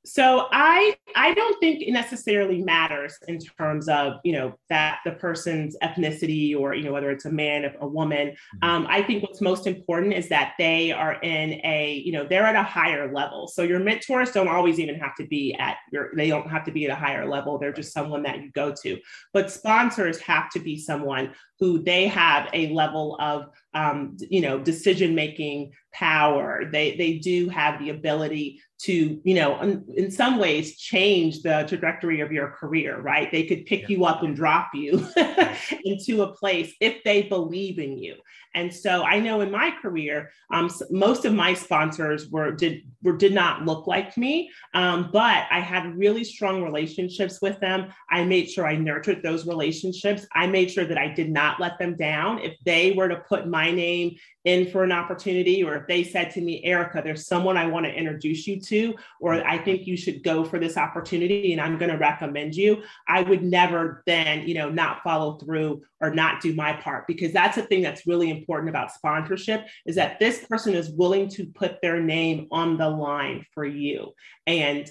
so 0.06 0.48
i 0.52 0.96
i 1.16 1.34
don't 1.34 1.60
think 1.60 1.82
it 1.82 1.92
necessarily 1.92 2.62
matters 2.64 3.18
in 3.28 3.38
terms 3.38 3.88
of 3.88 4.14
you 4.24 4.34
know 4.34 4.54
that 4.70 5.00
the 5.06 5.12
person's 5.12 5.76
ethnicity 5.84 6.58
or 6.58 6.74
you 6.74 6.84
know 6.84 6.92
whether 6.92 7.12
it's 7.12 7.26
a 7.26 7.32
man 7.32 7.66
or 7.66 7.74
a 7.82 7.88
woman. 7.88 8.30
Mm-hmm. 8.30 8.70
um, 8.70 8.88
i 8.90 9.02
think 9.04 9.24
what's 9.24 9.42
most 9.42 9.68
important 9.68 10.14
is 10.14 10.30
that 10.30 10.54
they 10.58 10.92
are 10.92 11.14
in 11.22 11.62
a 11.64 12.02
you 12.04 12.12
know 12.12 12.26
they're 12.26 12.46
at 12.46 12.56
a 12.56 12.64
higher 12.64 13.12
level. 13.12 13.48
So 13.48 13.62
your 13.64 13.80
mentors 13.80 14.32
don't 14.32 14.48
always 14.48 14.80
even 14.80 14.96
have 14.96 15.16
to 15.16 15.28
be 15.28 15.54
at 15.56 15.78
your 15.92 16.12
they 16.16 16.30
don't 16.30 16.50
have 16.50 16.64
to 16.66 16.72
be 16.72 16.86
at 16.86 16.92
a 16.92 16.96
higher 16.96 17.28
level. 17.28 17.58
They're 17.58 17.74
just 17.74 17.94
someone 17.94 18.24
that 18.24 18.42
you 18.42 18.52
go 18.52 18.74
to. 18.84 19.00
But 19.34 19.52
sponsors 19.52 20.20
have 20.22 20.50
to 20.52 20.60
be 20.60 20.78
someone 20.78 21.34
who 21.62 21.78
they 21.80 22.08
have 22.08 22.50
a 22.54 22.74
level 22.74 23.16
of 23.22 23.46
um, 23.76 24.18
you 24.20 24.42
know 24.42 24.60
decision 24.60 25.16
making 25.16 25.72
power 25.94 26.64
they 26.72 26.98
they 26.98 27.20
do 27.20 27.48
have 27.50 27.80
the 27.80 27.92
ability 27.92 28.60
to 28.80 29.22
you 29.24 29.36
know 29.36 29.62
in, 29.62 29.86
in, 29.96 30.12
some 30.12 30.40
ways 30.40 30.78
change 30.78 31.44
the 31.44 31.64
trajectory 31.68 32.20
of 32.20 32.32
your 32.32 32.50
career 32.50 33.00
right 33.00 33.32
they 33.32 33.46
could 33.46 33.66
pick 33.66 33.82
yeah. 33.82 33.88
you 33.90 34.06
up 34.06 34.24
and 34.24 34.36
drop 34.36 34.72
you 34.74 35.08
into 35.86 36.24
a 36.24 36.34
place 36.34 36.74
if 36.82 37.04
they 37.04 37.22
believe 37.24 37.78
in 37.78 37.98
you 37.98 38.16
and 38.54 38.74
so 38.74 39.04
I 39.04 39.20
know 39.20 39.42
in 39.42 39.52
my 39.52 39.74
career, 39.82 40.32
um, 40.54 40.70
most 40.90 41.24
of 41.26 41.34
my 41.34 41.54
sponsors 41.54 42.30
were 42.30 42.52
did 42.52 42.82
were 43.02 43.16
did 43.16 43.34
not 43.34 43.66
look 43.66 43.88
like 43.88 44.18
me, 44.18 44.52
um, 44.74 45.10
but 45.14 45.46
I 45.50 45.60
had 45.60 45.98
really 45.98 46.24
strong 46.24 46.62
relationships 46.62 47.42
with 47.42 47.60
them. 47.60 47.94
I 48.10 48.26
made 48.26 48.50
sure 48.50 48.68
I 48.68 48.76
nurtured 48.76 49.24
those 49.24 49.48
relationships. 49.48 50.26
I 50.34 50.48
made 50.48 50.70
sure 50.70 50.86
that 50.86 50.98
I 50.98 51.08
did 51.08 51.32
not 51.32 51.51
let 51.60 51.78
them 51.80 51.96
down. 51.96 52.40
If 52.40 52.58
they 52.66 52.92
were 52.92 53.10
to 53.10 53.18
put 53.18 53.48
my 53.48 53.72
name 53.72 54.16
in 54.46 54.72
for 54.72 54.84
an 54.84 54.92
opportunity, 54.92 55.64
or 55.64 55.76
if 55.76 55.88
they 55.88 56.04
said 56.04 56.32
to 56.32 56.42
me, 56.42 56.64
Arika, 56.66 57.04
there's 57.04 57.28
someone 57.28 57.58
I 57.58 57.68
want 57.68 57.86
to 57.86 57.94
introduce 57.94 58.48
you 58.48 58.60
to, 58.62 58.96
or 59.20 59.34
I 59.48 59.58
think 59.58 59.86
you 59.86 59.96
should 59.96 60.24
go 60.24 60.44
for 60.44 60.60
this 60.60 60.78
opportunity 60.78 61.52
and 61.52 61.62
I'm 61.62 61.78
going 61.78 61.92
to 61.92 61.98
recommend 61.98 62.56
you, 62.56 62.82
I 63.08 63.22
would 63.22 63.44
never 63.44 64.04
then, 64.08 64.48
you 64.48 64.56
know, 64.56 64.70
not 64.70 65.04
follow 65.04 65.38
through 65.38 65.84
or 66.00 66.14
not 66.14 66.42
do 66.42 66.56
my 66.56 66.74
part 66.74 67.06
because 67.08 67.32
that's 67.32 67.56
the 67.56 67.64
thing 67.64 67.82
that's 67.82 68.08
really 68.08 68.30
important 68.30 68.70
about 68.70 68.92
sponsorship 68.92 69.68
is 69.86 69.96
that 69.96 70.20
this 70.20 70.46
person 70.46 70.74
is 70.74 70.90
willing 70.90 71.30
to 71.30 71.46
put 71.46 71.82
their 71.82 72.02
name 72.02 72.48
on 72.52 72.78
the 72.78 72.90
line 72.90 73.46
for 73.54 73.66
you. 73.66 74.14
And 74.48 74.90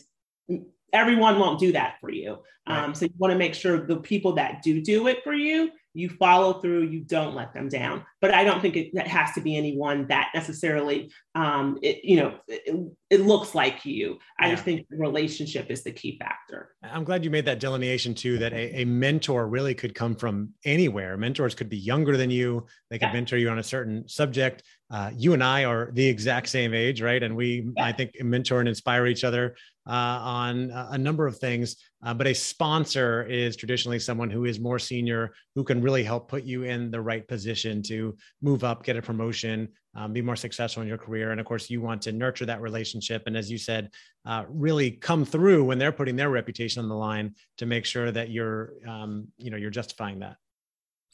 everyone 0.93 1.39
won't 1.39 1.59
do 1.59 1.73
that 1.73 1.97
for 2.01 2.11
you. 2.11 2.39
Right. 2.69 2.85
Um, 2.85 2.95
so 2.95 3.07
you 3.07 3.13
want 3.19 3.33
to 3.33 3.39
make 3.39 3.55
sure 3.55 3.85
the 3.85 3.97
people 3.97 4.35
that 4.35 4.63
do 4.63 4.81
do 4.81 5.09
it 5.09 5.25
for 5.25 5.33
you 5.33 5.71
you 5.95 6.09
follow 6.09 6.61
through 6.61 6.83
you 6.83 7.01
don't 7.01 7.35
let 7.35 7.53
them 7.53 7.69
down. 7.69 8.05
But 8.21 8.35
i 8.35 8.45
don't 8.45 8.61
think 8.61 8.77
it, 8.77 8.91
it 8.95 9.07
has 9.07 9.33
to 9.33 9.41
be 9.41 9.57
anyone 9.57 10.07
that 10.09 10.31
necessarily 10.35 11.11
um, 11.35 11.79
it, 11.83 12.05
you 12.05 12.17
know 12.17 12.39
it, 12.49 12.75
it, 13.09 13.21
looks 13.21 13.55
like 13.55 13.85
you. 13.85 14.19
I 14.39 14.47
yeah. 14.47 14.55
just 14.55 14.65
think 14.65 14.87
relationship 14.91 15.71
is 15.71 15.83
the 15.85 15.93
key 15.93 16.19
factor. 16.19 16.75
I'm 16.83 17.05
glad 17.05 17.25
you 17.25 17.31
made 17.31 17.45
that 17.45 17.61
delineation 17.61 18.15
too 18.15 18.39
that 18.39 18.53
a, 18.53 18.81
a 18.81 18.85
mentor 18.85 19.49
really 19.49 19.75
could 19.75 19.95
come 19.95 20.17
from 20.17 20.51
anywhere. 20.65 21.17
Mentors 21.17 21.55
could 21.55 21.69
be 21.69 21.79
younger 21.79 22.17
than 22.17 22.31
you. 22.31 22.67
They 22.91 22.99
could 22.99 23.07
yeah. 23.07 23.13
mentor 23.13 23.37
you 23.37 23.49
on 23.49 23.59
a 23.59 23.63
certain 23.63 24.09
subject. 24.09 24.63
Uh, 24.91 25.11
you 25.17 25.35
and 25.35 25.45
i 25.45 25.65
are 25.65 25.91
the 25.93 26.05
exact 26.05 26.49
same 26.49 26.75
age 26.75 27.01
right? 27.01 27.23
And 27.23 27.37
we 27.37 27.69
yeah. 27.77 27.85
i 27.85 27.93
think 27.93 28.21
mentor 28.21 28.61
and 28.61 28.69
inspire 28.69 29.07
each 29.07 29.25
other 29.25 29.55
uh, 29.91 30.19
on 30.23 30.71
a 30.91 30.97
number 30.97 31.27
of 31.27 31.37
things. 31.39 31.77
Uh, 32.05 32.15
but 32.15 32.29
a 32.29 32.35
sponsor 32.35 33.25
is 33.25 33.57
traditionally 33.57 33.99
someone 33.99 34.31
who 34.31 34.45
is 34.45 34.61
more 34.61 34.79
senior, 34.79 35.33
who 35.57 35.65
can 35.65 35.83
really 35.83 36.05
help 36.05 36.29
put 36.29 36.45
you 36.45 36.63
in 36.63 36.91
the 36.93 37.01
right 37.01 37.27
position 37.27 37.83
to 37.83 38.17
move 38.41 38.63
up, 38.63 38.85
get 38.85 38.97
a 38.97 39.03
promotion, 39.03 39.69
um, 39.97 40.13
be 40.13 40.23
more 40.23 40.37
successful 40.37 40.81
in 40.83 40.89
your 40.89 40.97
career. 40.97 41.33
And 41.33 41.41
of 41.41 41.47
course, 41.47 41.69
you 41.69 41.81
want 41.81 42.03
to 42.03 42.13
nurture 42.13 42.47
that 42.47 42.61
relationship. 42.61 43.25
And 43.27 43.37
as 43.37 43.51
you 43.51 43.59
said, 43.59 43.91
uh, 44.25 44.45
really 44.49 44.93
come 44.93 45.25
through 45.25 45.65
when 45.65 45.79
they're 45.79 45.91
putting 45.91 46.15
their 46.15 46.31
reputation 46.31 46.83
on 46.83 46.89
the 46.89 46.95
line 46.95 47.35
to 47.59 47.67
make 47.67 47.85
sure 47.85 48.13
that 48.13 48.31
you're, 48.31 48.75
um, 48.87 49.27
you 49.39 49.51
know, 49.51 49.57
you're 49.57 49.71
justifying 49.71 50.21
that. 50.21 50.37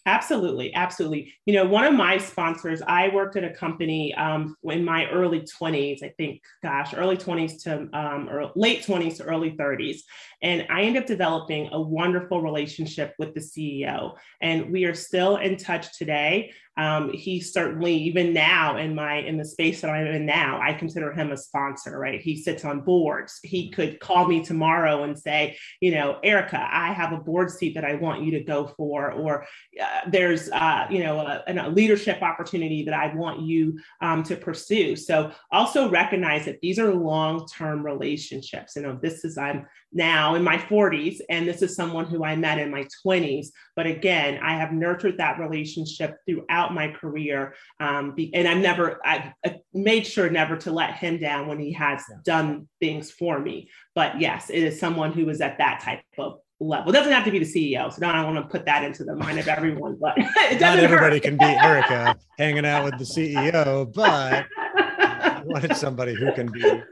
Absolutely, 0.06 0.72
absolutely. 0.72 1.34
You 1.46 1.54
know, 1.54 1.64
one 1.64 1.84
of 1.84 1.92
my 1.92 2.16
sponsors, 2.18 2.80
I 2.80 3.08
worked 3.08 3.34
at 3.36 3.42
a 3.42 3.52
company 3.52 4.14
um, 4.14 4.56
in 4.62 4.84
my 4.84 5.06
early 5.10 5.40
20s, 5.40 6.04
I 6.04 6.14
think, 6.16 6.42
gosh, 6.62 6.94
early 6.94 7.16
20s 7.16 7.60
to 7.64 7.88
um, 7.92 8.28
or 8.30 8.52
late 8.54 8.86
20s 8.86 9.16
to 9.16 9.24
early 9.24 9.50
30s. 9.50 9.98
And 10.42 10.64
I 10.70 10.82
ended 10.82 11.02
up 11.02 11.08
developing 11.08 11.70
a 11.72 11.80
wonderful 11.80 12.40
relationship 12.40 13.14
with 13.18 13.34
the 13.34 13.40
CEO. 13.40 14.14
And 14.40 14.70
we 14.70 14.84
are 14.84 14.94
still 14.94 15.38
in 15.38 15.56
touch 15.56 15.98
today. 15.98 16.52
Um, 16.76 17.12
he 17.12 17.40
certainly, 17.40 17.94
even 17.94 18.32
now 18.32 18.76
in 18.76 18.94
my 18.94 19.16
in 19.16 19.38
the 19.38 19.44
space 19.44 19.80
that 19.80 19.90
I'm 19.90 20.06
in 20.06 20.26
now, 20.26 20.60
I 20.60 20.74
consider 20.74 21.12
him 21.12 21.32
a 21.32 21.36
sponsor, 21.36 21.98
right? 21.98 22.20
He 22.20 22.36
sits 22.36 22.64
on 22.64 22.82
boards. 22.82 23.40
He 23.42 23.70
could 23.70 23.98
call 24.00 24.26
me 24.26 24.44
tomorrow 24.44 25.04
and 25.04 25.18
say, 25.18 25.56
you 25.80 25.92
know, 25.92 26.18
Arika, 26.24 26.68
I 26.70 26.92
have 26.92 27.12
a 27.12 27.18
board 27.18 27.50
seat 27.50 27.74
that 27.74 27.84
I 27.84 27.94
want 27.94 28.24
you 28.24 28.32
to 28.32 28.44
go 28.44 28.66
for, 28.66 29.12
or 29.12 29.46
uh, 29.80 30.00
there's, 30.10 30.50
uh, 30.50 30.86
you 30.90 31.02
know, 31.02 31.20
a, 31.20 31.42
a, 31.46 31.70
leadership 31.70 32.22
opportunity 32.22 32.84
that 32.84 32.94
I 32.94 33.14
want 33.14 33.40
you 33.40 33.78
um, 34.00 34.22
to 34.24 34.36
pursue. 34.36 34.96
So 34.96 35.32
also 35.50 35.88
recognize 35.90 36.44
that 36.44 36.60
these 36.60 36.78
are 36.78 36.94
long-term 36.94 37.84
relationships. 37.84 38.76
You 38.76 38.82
know, 38.82 38.98
this 39.00 39.24
is 39.24 39.38
I'm 39.38 39.66
now 39.92 40.34
in 40.34 40.44
my 40.44 40.58
40s, 40.58 41.20
and 41.30 41.48
this 41.48 41.62
is 41.62 41.74
someone 41.74 42.06
who 42.06 42.24
I 42.24 42.36
met 42.36 42.58
in 42.58 42.70
my 42.70 42.86
20s. 43.04 43.48
But 43.74 43.86
again, 43.86 44.38
I 44.42 44.56
have 44.56 44.72
nurtured 44.72 45.18
that 45.18 45.38
relationship 45.38 46.18
throughout 46.26 46.65
my 46.74 46.88
career, 46.88 47.54
um, 47.80 48.14
be, 48.14 48.34
and 48.34 48.46
I've 48.46 48.58
never, 48.58 49.00
I've, 49.04 49.32
made 49.72 50.06
sure 50.06 50.30
never 50.30 50.56
to 50.56 50.72
let 50.72 50.94
him 50.94 51.18
down 51.18 51.48
when 51.48 51.58
he 51.58 51.72
has 51.72 52.02
yeah. 52.08 52.16
done 52.24 52.68
things 52.80 53.10
for 53.10 53.38
me. 53.38 53.70
But 53.94 54.20
yes, 54.20 54.50
it 54.50 54.62
is 54.62 54.80
someone 54.80 55.12
who 55.12 55.28
is 55.28 55.40
at 55.40 55.58
that 55.58 55.80
type 55.80 56.00
of 56.18 56.38
level. 56.60 56.90
It 56.90 56.94
doesn't 56.94 57.12
have 57.12 57.24
to 57.24 57.30
be 57.30 57.38
the 57.38 57.44
CEO. 57.44 57.92
So 57.92 57.98
now 58.00 58.12
I 58.12 58.24
want 58.24 58.36
to 58.36 58.48
put 58.50 58.64
that 58.66 58.84
into 58.84 59.04
the 59.04 59.14
mind 59.14 59.38
of 59.38 59.48
everyone, 59.48 59.98
but 60.00 60.16
not 60.60 60.78
everybody 60.78 61.16
hurt. 61.16 61.22
can 61.22 61.36
be 61.36 61.44
Arika 61.44 62.16
hanging 62.38 62.64
out 62.64 62.84
with 62.84 62.98
the 62.98 63.04
CEO, 63.04 63.92
but 63.92 64.46
I 64.56 65.42
wanted 65.44 65.76
somebody 65.76 66.14
who 66.14 66.32
can 66.32 66.50
be 66.50 66.62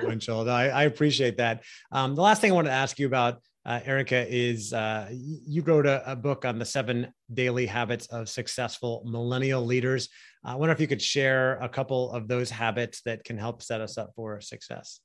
influential. 0.00 0.48
I, 0.48 0.64
I 0.68 0.82
appreciate 0.84 1.38
that. 1.38 1.62
Um, 1.92 2.14
the 2.14 2.22
last 2.22 2.40
thing 2.40 2.52
I 2.52 2.54
want 2.54 2.66
to 2.66 2.72
ask 2.72 2.98
you 2.98 3.06
about, 3.06 3.42
uh, 3.66 3.80
Arika, 3.80 4.26
is 4.28 4.72
uh, 4.72 5.08
you 5.12 5.62
wrote 5.62 5.86
a, 5.86 6.12
a, 6.12 6.16
book 6.16 6.44
on 6.44 6.58
the 6.58 6.64
seven 6.64 7.12
daily 7.32 7.66
habits 7.66 8.06
of 8.06 8.28
successful 8.28 9.02
millennial 9.04 9.64
leaders. 9.64 10.08
I 10.44 10.54
wonder 10.54 10.72
if 10.72 10.80
you 10.80 10.86
could 10.86 11.02
share 11.02 11.58
a 11.58 11.68
couple 11.68 12.10
of 12.12 12.26
those 12.26 12.50
habits 12.50 13.02
that 13.02 13.24
can 13.24 13.36
help 13.36 13.62
set 13.62 13.80
us 13.80 13.98
up 13.98 14.12
for 14.16 14.40
success. 14.40 15.00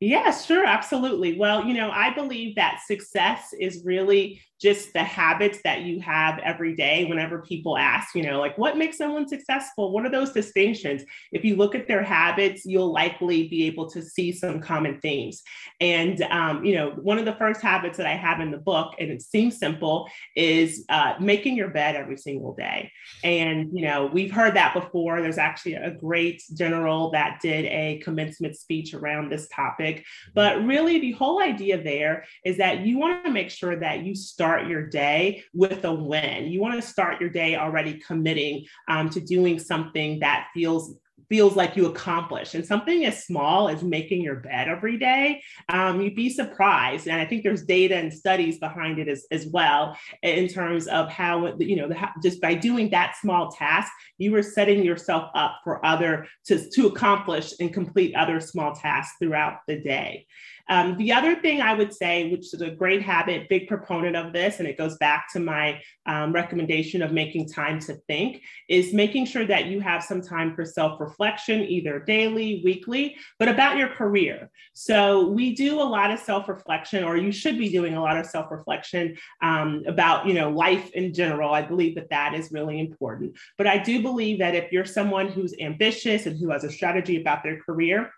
Yeah, 0.00 0.30
sure, 0.30 0.64
absolutely. 0.64 1.38
Well, 1.38 1.64
you 1.64 1.74
know, 1.74 1.90
I 1.90 2.14
believe 2.14 2.54
that 2.56 2.80
success 2.86 3.52
is 3.58 3.82
really 3.84 4.42
just 4.60 4.92
the 4.92 5.02
habits 5.02 5.60
that 5.62 5.82
you 5.82 6.00
have 6.00 6.38
every 6.40 6.74
day 6.74 7.04
whenever 7.04 7.42
people 7.42 7.76
ask 7.76 8.14
you 8.14 8.22
know 8.22 8.38
like 8.38 8.56
what 8.58 8.76
makes 8.76 8.98
someone 8.98 9.28
successful? 9.28 9.92
What 9.92 10.04
are 10.04 10.10
those 10.10 10.32
distinctions? 10.32 11.02
If 11.32 11.44
you 11.44 11.56
look 11.56 11.74
at 11.74 11.88
their 11.88 12.02
habits 12.02 12.64
you'll 12.64 12.92
likely 12.92 13.48
be 13.48 13.66
able 13.66 13.88
to 13.90 14.02
see 14.02 14.32
some 14.32 14.60
common 14.60 15.00
themes. 15.00 15.42
And 15.80 16.20
um, 16.22 16.64
you 16.64 16.74
know 16.74 16.90
one 16.90 17.18
of 17.18 17.24
the 17.24 17.34
first 17.34 17.60
habits 17.60 17.96
that 17.98 18.06
i 18.06 18.14
have 18.14 18.40
in 18.40 18.50
the 18.50 18.58
book 18.58 18.94
and 18.98 19.10
it 19.10 19.22
seems 19.22 19.58
simple 19.58 20.08
is 20.36 20.84
uh, 20.88 21.14
making 21.20 21.56
your 21.56 21.70
bed 21.70 21.96
every 21.96 22.16
single 22.16 22.54
day. 22.54 22.90
And 23.22 23.70
you 23.72 23.82
know 23.86 24.06
we've 24.06 24.32
heard 24.32 24.54
that 24.54 24.74
before. 24.74 25.22
There's 25.22 25.38
actually 25.38 25.74
a 25.74 25.90
great 25.90 26.42
general 26.54 27.10
that 27.12 27.40
did 27.40 27.64
a 27.66 28.00
commencement 28.02 28.56
speech 28.56 28.94
around 28.94 29.30
this 29.30 29.48
topic. 29.48 30.04
But 30.34 30.64
really 30.64 30.98
the 30.98 31.12
whole 31.12 31.40
idea 31.42 31.82
there 31.82 32.24
is 32.44 32.56
that 32.58 32.80
you 32.80 32.98
want 32.98 33.24
to 33.24 33.30
make 33.30 33.50
sure 33.50 33.76
that 33.76 34.04
you 34.04 34.14
start 34.14 34.47
start 34.48 34.66
your 34.66 34.86
day 34.86 35.44
with 35.52 35.84
a 35.84 35.92
win. 35.92 36.46
You 36.46 36.58
want 36.58 36.80
to 36.80 36.80
start 36.80 37.20
your 37.20 37.28
day 37.28 37.56
already 37.56 37.98
committing 37.98 38.64
um, 38.88 39.10
to 39.10 39.20
doing 39.20 39.58
something 39.58 40.20
that 40.20 40.48
feels 40.54 40.94
feels 41.28 41.54
like 41.54 41.76
you 41.76 41.84
accomplished. 41.84 42.54
And 42.54 42.64
something 42.64 43.04
as 43.04 43.26
small 43.26 43.68
as 43.68 43.82
making 43.82 44.22
your 44.22 44.36
bed 44.36 44.66
every 44.66 44.96
day, 44.96 45.42
um, 45.68 46.00
you'd 46.00 46.14
be 46.14 46.30
surprised. 46.30 47.06
And 47.06 47.20
I 47.20 47.26
think 47.26 47.42
there's 47.42 47.64
data 47.64 47.96
and 47.96 48.10
studies 48.10 48.58
behind 48.58 48.98
it 48.98 49.08
as, 49.08 49.26
as 49.30 49.46
well 49.48 49.94
in 50.22 50.48
terms 50.48 50.86
of 50.86 51.10
how, 51.10 51.54
you 51.58 51.76
know, 51.76 51.88
the, 51.88 52.08
just 52.22 52.40
by 52.40 52.54
doing 52.54 52.88
that 52.90 53.16
small 53.20 53.50
task, 53.50 53.92
you 54.16 54.32
were 54.32 54.42
setting 54.42 54.82
yourself 54.82 55.30
up 55.34 55.60
for 55.64 55.84
other 55.84 56.26
to, 56.46 56.70
to 56.70 56.86
accomplish 56.86 57.52
and 57.60 57.74
complete 57.74 58.14
other 58.14 58.40
small 58.40 58.74
tasks 58.74 59.16
throughout 59.20 59.58
the 59.68 59.78
day. 59.78 60.26
Um, 60.68 60.96
the 60.96 61.12
other 61.12 61.36
thing 61.36 61.60
I 61.60 61.74
would 61.74 61.94
say, 61.94 62.30
which 62.30 62.52
is 62.52 62.60
a 62.60 62.70
great 62.70 63.02
habit, 63.02 63.48
big 63.48 63.68
proponent 63.68 64.16
of 64.16 64.32
this, 64.32 64.58
and 64.58 64.68
it 64.68 64.76
goes 64.76 64.96
back 64.98 65.26
to 65.32 65.40
my 65.40 65.80
um, 66.06 66.32
recommendation 66.32 67.02
of 67.02 67.12
making 67.12 67.48
time 67.48 67.78
to 67.80 67.94
think, 68.06 68.42
is 68.68 68.92
making 68.92 69.26
sure 69.26 69.46
that 69.46 69.66
you 69.66 69.80
have 69.80 70.02
some 70.04 70.20
time 70.20 70.54
for 70.54 70.64
self 70.64 71.00
reflection, 71.00 71.62
either 71.62 72.00
daily, 72.00 72.60
weekly, 72.64 73.16
but 73.38 73.48
about 73.48 73.76
your 73.76 73.88
career. 73.88 74.50
So 74.74 75.28
we 75.28 75.54
do 75.54 75.80
a 75.80 75.82
lot 75.82 76.10
of 76.10 76.18
self 76.18 76.48
reflection, 76.48 77.04
or 77.04 77.16
you 77.16 77.32
should 77.32 77.58
be 77.58 77.70
doing 77.70 77.94
a 77.94 78.02
lot 78.02 78.18
of 78.18 78.26
self 78.26 78.50
reflection 78.50 79.16
um, 79.42 79.82
about, 79.86 80.26
you 80.26 80.34
know, 80.34 80.50
life 80.50 80.90
in 80.92 81.14
general. 81.14 81.52
I 81.52 81.62
believe 81.62 81.94
that 81.94 82.10
that 82.10 82.34
is 82.34 82.52
really 82.52 82.78
important. 82.78 83.36
But 83.56 83.66
I 83.66 83.78
do 83.78 84.02
believe 84.02 84.38
that 84.40 84.54
if 84.54 84.70
you're 84.70 84.84
someone 84.84 85.28
who's 85.28 85.54
ambitious 85.60 86.26
and 86.26 86.38
who 86.38 86.50
has 86.50 86.64
a 86.64 86.70
strategy 86.70 87.20
about 87.20 87.42
their 87.42 87.60
career, 87.60 88.10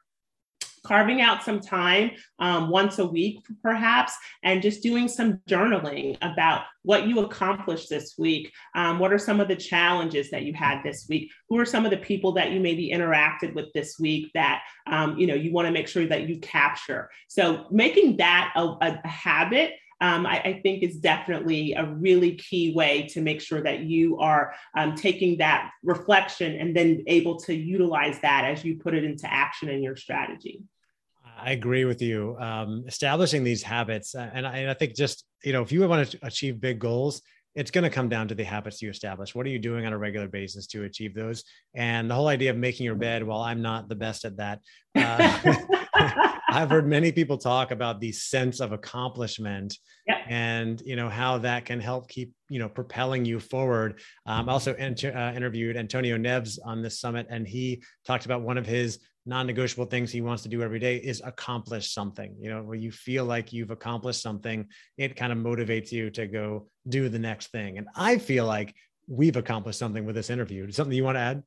carving 0.84 1.20
out 1.20 1.42
some 1.42 1.60
time 1.60 2.10
um, 2.38 2.70
once 2.70 2.98
a 2.98 3.06
week, 3.06 3.38
perhaps, 3.62 4.14
and 4.42 4.62
just 4.62 4.82
doing 4.82 5.08
some 5.08 5.40
journaling 5.48 6.16
about 6.22 6.62
what 6.82 7.06
you 7.06 7.20
accomplished 7.20 7.90
this 7.90 8.14
week. 8.18 8.52
Um, 8.74 8.98
what 8.98 9.12
are 9.12 9.18
some 9.18 9.40
of 9.40 9.48
the 9.48 9.56
challenges 9.56 10.30
that 10.30 10.42
you 10.42 10.54
had 10.54 10.82
this 10.82 11.06
week? 11.08 11.30
Who 11.48 11.58
are 11.58 11.66
some 11.66 11.84
of 11.84 11.90
the 11.90 11.98
people 11.98 12.32
that 12.32 12.52
you 12.52 12.60
maybe 12.60 12.90
interacted 12.90 13.54
with 13.54 13.66
this 13.74 13.98
week 13.98 14.30
that 14.34 14.62
um, 14.86 15.18
you 15.18 15.26
know 15.26 15.34
you 15.34 15.52
want 15.52 15.66
to 15.66 15.72
make 15.72 15.88
sure 15.88 16.06
that 16.06 16.28
you 16.28 16.38
capture? 16.40 17.10
So 17.28 17.66
making 17.70 18.16
that 18.18 18.52
a, 18.56 18.76
a 18.80 19.06
habit 19.06 19.72
um, 20.00 20.26
I, 20.26 20.40
I, 20.40 20.60
think 20.62 20.82
is 20.82 20.96
definitely 20.96 21.74
a 21.74 21.84
really 21.84 22.36
key 22.36 22.72
way 22.74 23.06
to 23.08 23.20
make 23.20 23.40
sure 23.40 23.62
that 23.62 23.80
you 23.80 24.18
are 24.18 24.54
um, 24.76 24.94
taking 24.94 25.38
that 25.38 25.70
reflection 25.82 26.56
and 26.56 26.74
then 26.74 27.04
able 27.06 27.38
to 27.40 27.54
utilize 27.54 28.18
that 28.20 28.44
as 28.44 28.64
you 28.64 28.76
put 28.76 28.94
it 28.94 29.04
into 29.04 29.30
action 29.30 29.68
in 29.68 29.82
your 29.82 29.96
strategy. 29.96 30.62
I 31.38 31.52
agree 31.52 31.84
with 31.84 32.02
you. 32.02 32.36
Um, 32.38 32.84
establishing 32.86 33.44
these 33.44 33.62
habits, 33.62 34.14
uh, 34.14 34.30
and 34.32 34.46
I, 34.46 34.58
and 34.58 34.70
I 34.70 34.74
think 34.74 34.94
just 34.94 35.24
you 35.42 35.52
know, 35.52 35.62
if 35.62 35.72
you 35.72 35.86
want 35.86 36.10
to 36.10 36.18
achieve 36.22 36.60
big 36.60 36.78
goals, 36.78 37.22
it's 37.54 37.70
going 37.70 37.84
to 37.84 37.90
come 37.90 38.08
down 38.08 38.28
to 38.28 38.34
the 38.34 38.44
habits 38.44 38.80
you 38.80 38.90
establish. 38.90 39.34
What 39.34 39.46
are 39.46 39.50
you 39.50 39.58
doing 39.58 39.86
on 39.86 39.92
a 39.92 39.98
regular 39.98 40.28
basis 40.28 40.66
to 40.68 40.84
achieve 40.84 41.14
those? 41.14 41.44
And 41.74 42.10
the 42.10 42.14
whole 42.14 42.28
idea 42.28 42.50
of 42.50 42.56
making 42.56 42.86
your 42.86 42.94
bed, 42.94 43.24
while 43.24 43.40
I'm 43.40 43.62
not 43.62 43.88
the 43.88 43.96
best 43.96 44.24
at 44.24 44.36
that, 44.36 44.60
uh, 44.94 45.66
I've 46.48 46.70
heard 46.70 46.86
many 46.86 47.12
people 47.12 47.38
talk 47.38 47.70
about 47.70 48.00
the 48.00 48.12
sense 48.12 48.60
of 48.60 48.72
accomplishment 48.72 49.76
yep. 50.06 50.18
and 50.28 50.82
you 50.84 50.96
know 50.96 51.08
how 51.08 51.38
that 51.38 51.64
can 51.64 51.78
help 51.78 52.08
keep 52.08 52.32
you 52.48 52.58
know 52.58 52.68
propelling 52.68 53.24
you 53.24 53.38
forward. 53.38 54.00
Um, 54.26 54.48
also 54.48 54.74
inter- 54.74 55.12
uh, 55.12 55.32
interviewed 55.32 55.76
Antonio 55.76 56.16
Neves 56.16 56.58
on 56.64 56.82
this 56.82 57.00
summit, 57.00 57.26
and 57.30 57.46
he 57.46 57.82
talked 58.04 58.24
about 58.24 58.42
one 58.42 58.58
of 58.58 58.66
his 58.66 58.98
non-negotiable 59.30 59.86
things 59.86 60.10
he 60.10 60.20
wants 60.20 60.42
to 60.42 60.48
do 60.48 60.62
every 60.62 60.78
day 60.78 60.96
is 60.96 61.22
accomplish 61.24 61.92
something 61.98 62.34
you 62.38 62.50
know 62.50 62.62
where 62.62 62.80
you 62.84 62.90
feel 62.90 63.24
like 63.24 63.52
you've 63.52 63.70
accomplished 63.70 64.20
something 64.20 64.66
it 64.98 65.16
kind 65.16 65.32
of 65.32 65.38
motivates 65.38 65.90
you 65.92 66.10
to 66.10 66.26
go 66.26 66.66
do 66.88 67.08
the 67.08 67.18
next 67.18 67.46
thing. 67.56 67.78
And 67.78 67.86
i 67.94 68.18
feel 68.18 68.44
like 68.44 68.74
we've 69.10 69.36
accomplished 69.36 69.78
something 69.78 70.06
with 70.06 70.14
this 70.14 70.30
interview. 70.30 70.70
Something 70.70 70.96
you 70.96 71.04
want 71.04 71.16
to 71.16 71.20
add 71.20 71.42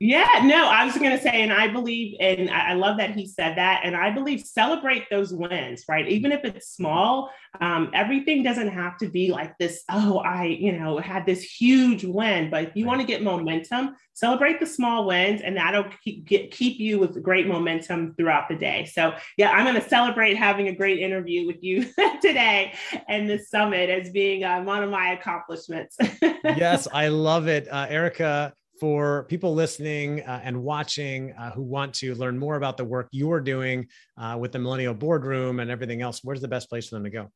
yeah, 0.00 0.42
no, 0.44 0.68
I 0.68 0.84
was 0.84 0.96
going 0.98 1.16
to 1.16 1.22
say, 1.22 1.42
and 1.42 1.52
I 1.52 1.68
believe, 1.68 2.16
and 2.18 2.50
I 2.50 2.74
love 2.74 2.98
that 2.98 3.10
he 3.10 3.26
said 3.26 3.56
that. 3.58 3.82
And 3.84 3.94
I 3.94 4.10
believe 4.10 4.40
celebrate 4.40 5.08
those 5.08 5.32
wins, 5.32 5.84
right? 5.88 6.08
Even 6.08 6.32
if 6.32 6.44
it's 6.44 6.68
small, 6.68 7.30
um, 7.60 7.90
everything 7.94 8.42
doesn't 8.42 8.68
have 8.68 8.98
to 8.98 9.08
be 9.08 9.30
like 9.30 9.56
this. 9.58 9.84
Oh, 9.88 10.18
I, 10.18 10.46
you 10.46 10.72
know, 10.72 10.98
had 10.98 11.26
this 11.26 11.42
huge 11.42 12.04
win. 12.04 12.50
But 12.50 12.64
if 12.64 12.76
you 12.76 12.86
want 12.86 13.02
to 13.02 13.06
get 13.06 13.22
momentum, 13.22 13.94
celebrate 14.14 14.58
the 14.58 14.66
small 14.66 15.06
wins, 15.06 15.42
and 15.42 15.56
that'll 15.56 15.86
keep, 16.02 16.26
get, 16.26 16.50
keep 16.50 16.80
you 16.80 16.98
with 16.98 17.22
great 17.22 17.46
momentum 17.46 18.14
throughout 18.16 18.48
the 18.48 18.56
day. 18.56 18.86
So, 18.86 19.14
yeah, 19.36 19.52
I'm 19.52 19.64
going 19.64 19.80
to 19.80 19.88
celebrate 19.88 20.34
having 20.34 20.66
a 20.66 20.74
great 20.74 20.98
interview 20.98 21.46
with 21.46 21.62
you 21.62 21.84
today 22.20 22.74
and 23.08 23.30
this 23.30 23.48
summit 23.48 23.90
as 23.90 24.10
being 24.10 24.42
um, 24.42 24.64
one 24.64 24.82
of 24.82 24.90
my 24.90 25.12
accomplishments. 25.12 25.96
yes, 26.44 26.88
I 26.92 27.08
love 27.08 27.46
it. 27.46 27.68
Uh, 27.70 27.86
Arika, 27.86 28.52
for 28.80 29.24
people 29.24 29.54
listening 29.54 30.22
uh, 30.22 30.40
and 30.42 30.62
watching 30.62 31.32
uh, 31.32 31.50
who 31.52 31.62
want 31.62 31.94
to 31.94 32.14
learn 32.14 32.38
more 32.38 32.56
about 32.56 32.76
the 32.76 32.84
work 32.84 33.08
you're 33.12 33.40
doing 33.40 33.86
uh, 34.18 34.36
with 34.38 34.52
the 34.52 34.58
Millennial 34.58 34.94
Boardroom 34.94 35.60
and 35.60 35.70
everything 35.70 36.02
else, 36.02 36.20
where's 36.22 36.40
the 36.40 36.48
best 36.48 36.68
place 36.68 36.88
for 36.88 36.96
them 36.96 37.04
to 37.04 37.10
go? 37.10 37.30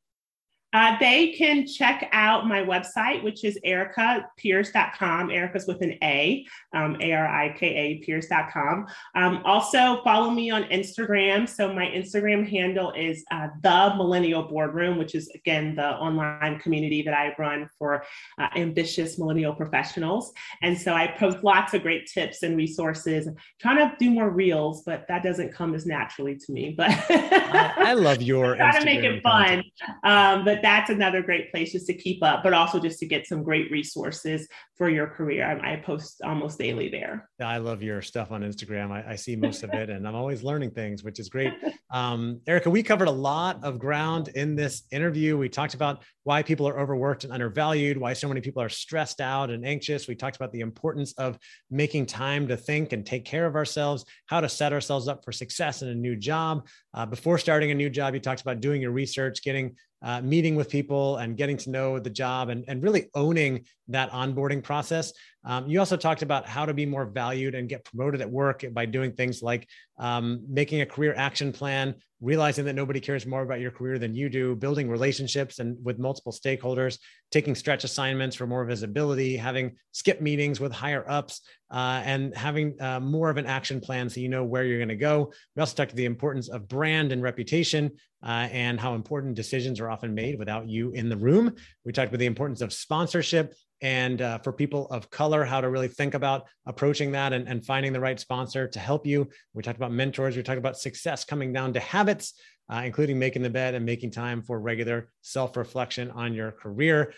Uh, 0.74 0.98
they 0.98 1.32
can 1.32 1.66
check 1.66 2.08
out 2.12 2.46
my 2.46 2.62
website, 2.62 3.22
which 3.22 3.42
is 3.42 3.58
arikapierce.com. 3.64 5.30
Arika's 5.30 5.66
with 5.66 5.80
an 5.80 5.96
A, 6.02 6.44
um, 6.74 6.96
A 7.00 7.12
R 7.12 7.26
I 7.26 7.56
K 7.56 7.66
A 7.66 7.98
Pierce.com. 8.04 8.86
Um, 9.14 9.42
also, 9.44 10.02
follow 10.02 10.30
me 10.30 10.50
on 10.50 10.64
Instagram. 10.64 11.48
So, 11.48 11.72
my 11.72 11.86
Instagram 11.86 12.46
handle 12.46 12.92
is 12.92 13.24
uh, 13.30 13.48
The 13.62 13.94
Millennial 13.96 14.42
Boardroom, 14.42 14.98
which 14.98 15.14
is, 15.14 15.30
again, 15.34 15.74
the 15.74 15.96
online 15.96 16.58
community 16.58 17.00
that 17.02 17.14
I 17.14 17.34
run 17.38 17.68
for 17.78 18.04
uh, 18.38 18.48
ambitious 18.54 19.18
millennial 19.18 19.54
professionals. 19.54 20.32
And 20.60 20.78
so, 20.78 20.92
I 20.92 21.06
post 21.06 21.42
lots 21.42 21.72
of 21.72 21.80
great 21.80 22.06
tips 22.06 22.42
and 22.42 22.58
resources. 22.58 23.26
I'm 23.26 23.36
trying 23.58 23.78
to 23.78 23.96
do 23.98 24.10
more 24.10 24.28
reels, 24.28 24.82
but 24.84 25.06
that 25.08 25.22
doesn't 25.22 25.54
come 25.54 25.74
as 25.74 25.86
naturally 25.86 26.36
to 26.36 26.52
me. 26.52 26.74
But 26.76 26.90
I, 26.90 27.72
I, 27.78 27.92
love 27.94 28.20
your 28.20 28.54
try 28.56 28.78
to 28.78 28.84
make 28.84 29.02
it 29.02 29.22
fun. 29.22 29.64
Um, 30.04 30.44
but 30.44 30.57
that's 30.62 30.90
another 30.90 31.22
great 31.22 31.50
place 31.50 31.72
just 31.72 31.86
to 31.86 31.94
keep 31.94 32.22
up, 32.22 32.42
but 32.42 32.52
also 32.52 32.78
just 32.78 32.98
to 33.00 33.06
get 33.06 33.26
some 33.26 33.42
great 33.42 33.70
resources 33.70 34.48
for 34.78 34.88
your 34.88 35.08
career. 35.08 35.44
I, 35.44 35.72
I 35.72 35.76
post 35.76 36.22
almost 36.22 36.56
daily 36.56 36.88
there. 36.88 37.28
I 37.40 37.58
love 37.58 37.82
your 37.82 38.00
stuff 38.00 38.30
on 38.30 38.42
Instagram. 38.42 38.92
I, 38.92 39.12
I 39.12 39.16
see 39.16 39.34
most 39.34 39.64
of 39.64 39.70
it 39.74 39.90
and 39.90 40.06
I'm 40.06 40.14
always 40.14 40.44
learning 40.44 40.70
things, 40.70 41.02
which 41.02 41.18
is 41.18 41.28
great. 41.28 41.52
Um, 41.90 42.42
Arika, 42.46 42.70
we 42.70 42.82
covered 42.82 43.08
a 43.08 43.12
lot 43.12 43.64
of 43.64 43.78
ground 43.78 44.28
in 44.34 44.54
this 44.54 44.82
interview. 44.92 45.38
We 45.38 45.48
talked 45.48 45.72
about 45.72 46.02
why 46.24 46.42
people 46.42 46.68
are 46.68 46.78
overworked 46.78 47.24
and 47.24 47.32
undervalued, 47.32 47.96
why 47.96 48.12
so 48.12 48.28
many 48.28 48.42
people 48.42 48.60
are 48.60 48.68
stressed 48.68 49.22
out 49.22 49.48
and 49.48 49.64
anxious. 49.64 50.06
We 50.06 50.14
talked 50.14 50.36
about 50.36 50.52
the 50.52 50.60
importance 50.60 51.14
of 51.14 51.38
making 51.70 52.04
time 52.04 52.46
to 52.48 52.58
think 52.58 52.92
and 52.92 53.06
take 53.06 53.24
care 53.24 53.46
of 53.46 53.56
ourselves, 53.56 54.04
how 54.26 54.42
to 54.42 54.50
set 54.50 54.74
ourselves 54.74 55.08
up 55.08 55.24
for 55.24 55.32
success 55.32 55.80
in 55.80 55.88
a 55.88 55.94
new 55.94 56.14
job. 56.14 56.68
Uh, 56.92 57.06
before 57.06 57.38
starting 57.38 57.70
a 57.70 57.74
new 57.74 57.88
job, 57.88 58.12
you 58.12 58.20
talked 58.20 58.42
about 58.42 58.60
doing 58.60 58.82
your 58.82 58.92
research, 58.92 59.42
getting 59.42 59.74
uh, 60.02 60.20
meeting 60.20 60.54
with 60.54 60.68
people 60.68 61.16
and 61.16 61.36
getting 61.36 61.56
to 61.56 61.70
know 61.70 61.98
the 61.98 62.10
job 62.10 62.50
and, 62.50 62.64
and 62.68 62.82
really 62.82 63.08
owning 63.14 63.64
that 63.88 64.10
onboarding 64.10 64.62
process. 64.68 65.12
Um, 65.44 65.66
you 65.66 65.78
also 65.80 65.96
talked 65.96 66.20
about 66.20 66.46
how 66.46 66.66
to 66.66 66.74
be 66.74 66.84
more 66.84 67.06
valued 67.06 67.54
and 67.54 67.70
get 67.70 67.84
promoted 67.86 68.20
at 68.20 68.30
work 68.30 68.64
by 68.72 68.84
doing 68.84 69.12
things 69.12 69.42
like 69.42 69.66
um, 69.98 70.44
making 70.46 70.82
a 70.82 70.86
career 70.86 71.14
action 71.16 71.52
plan, 71.52 71.94
realizing 72.20 72.66
that 72.66 72.74
nobody 72.74 73.00
cares 73.00 73.24
more 73.24 73.42
about 73.42 73.60
your 73.60 73.70
career 73.70 73.98
than 73.98 74.14
you 74.14 74.28
do, 74.28 74.54
building 74.54 74.90
relationships 74.90 75.58
and 75.58 75.82
with 75.82 75.98
multiple 75.98 76.32
stakeholders, 76.32 76.98
taking 77.30 77.54
stretch 77.54 77.82
assignments 77.82 78.36
for 78.36 78.46
more 78.46 78.64
visibility, 78.66 79.38
having 79.38 79.74
skip 79.92 80.20
meetings 80.20 80.60
with 80.60 80.70
higher 80.70 81.04
ups, 81.08 81.40
uh, 81.70 82.02
and 82.04 82.36
having 82.36 82.76
uh, 82.82 83.00
more 83.00 83.30
of 83.30 83.38
an 83.38 83.46
action 83.46 83.80
plan 83.80 84.08
so 84.10 84.20
you 84.20 84.28
know 84.28 84.44
where 84.44 84.64
you're 84.64 84.78
going 84.78 84.88
to 84.88 84.96
go. 84.96 85.32
We 85.56 85.60
also 85.60 85.76
talked 85.76 85.90
to 85.90 85.96
the 85.96 86.04
importance 86.04 86.48
of 86.50 86.68
brand 86.68 87.10
and 87.12 87.22
reputation 87.22 87.92
uh, 88.22 88.48
and 88.52 88.78
how 88.78 88.94
important 88.94 89.34
decisions 89.34 89.80
are 89.80 89.90
often 89.90 90.14
made 90.14 90.38
without 90.38 90.68
you 90.68 90.90
in 90.90 91.08
the 91.08 91.16
room. 91.16 91.54
We 91.84 91.92
talked 91.92 92.08
about 92.08 92.18
the 92.18 92.26
importance 92.26 92.60
of 92.60 92.72
sponsorship 92.72 93.54
and 93.80 94.20
uh, 94.20 94.38
for 94.38 94.52
people 94.52 94.86
of 94.90 95.10
color, 95.10 95.44
how 95.44 95.60
to 95.60 95.70
really 95.70 95.88
think 95.88 96.14
about 96.14 96.46
approaching 96.66 97.12
that 97.12 97.32
and, 97.32 97.48
and 97.48 97.64
finding 97.64 97.92
the 97.92 98.00
right 98.00 98.18
sponsor 98.18 98.66
to 98.66 98.78
help 98.78 99.06
you. 99.06 99.28
We 99.54 99.62
talked 99.62 99.76
about 99.76 99.92
mentors. 99.92 100.36
We 100.36 100.42
talked 100.42 100.58
about 100.58 100.78
success 100.78 101.24
coming 101.24 101.52
down 101.52 101.72
to 101.74 101.80
habits, 101.80 102.34
uh, 102.72 102.82
including 102.84 103.18
making 103.18 103.42
the 103.42 103.50
bed 103.50 103.74
and 103.74 103.84
making 103.84 104.10
time 104.10 104.42
for 104.42 104.60
regular 104.60 105.10
self 105.22 105.56
reflection 105.56 106.10
on 106.10 106.34
your 106.34 106.52
career. 106.52 107.14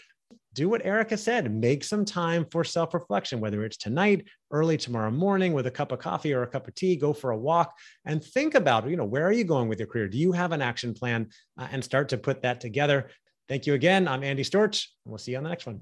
Do 0.53 0.68
what 0.68 0.83
Arika 0.83 1.18
said, 1.18 1.53
make 1.53 1.83
some 1.85 2.05
time 2.05 2.44
for 2.51 2.62
self 2.62 2.92
reflection, 2.92 3.40
whether 3.40 3.64
it's 3.64 3.77
tonight, 3.77 4.27
early 4.51 4.77
tomorrow 4.77 5.11
morning 5.11 5.53
with 5.53 5.66
a 5.66 5.70
cup 5.70 5.92
of 5.92 6.01
coffee 6.01 6.33
or 6.35 6.42
a 6.42 6.46
cup 6.46 6.68
of 6.68 6.75
tea, 6.75 6.96
go 6.96 7.12
for 7.12 7.31
a 7.31 7.38
walk 7.38 7.73
and 8.05 8.23
think 8.23 8.55
about, 8.55 8.88
you 8.88 8.96
know, 8.96 9.05
where 9.05 9.27
are 9.27 9.33
you 9.33 9.44
going 9.44 9.68
with 9.68 9.79
your 9.79 9.88
career? 9.88 10.09
Do 10.09 10.18
you 10.18 10.33
have 10.33 10.53
an 10.53 10.61
action 10.61 10.92
plan 10.92 11.29
uh, 11.57 11.68
and 11.70 11.83
start 11.83 12.11
to 12.11 12.18
put 12.18 12.42
that 12.42 12.61
together? 12.61 13.11
Thank 13.49 13.66
you 13.66 13.75
again. 13.75 14.07
I'm 14.07 14.23
Andy 14.23 14.44
Storch, 14.44 14.87
we'll 15.05 15.18
see 15.18 15.33
you 15.33 15.38
on 15.38 15.44
the 15.44 15.51
next 15.51 15.66
one. 15.66 15.81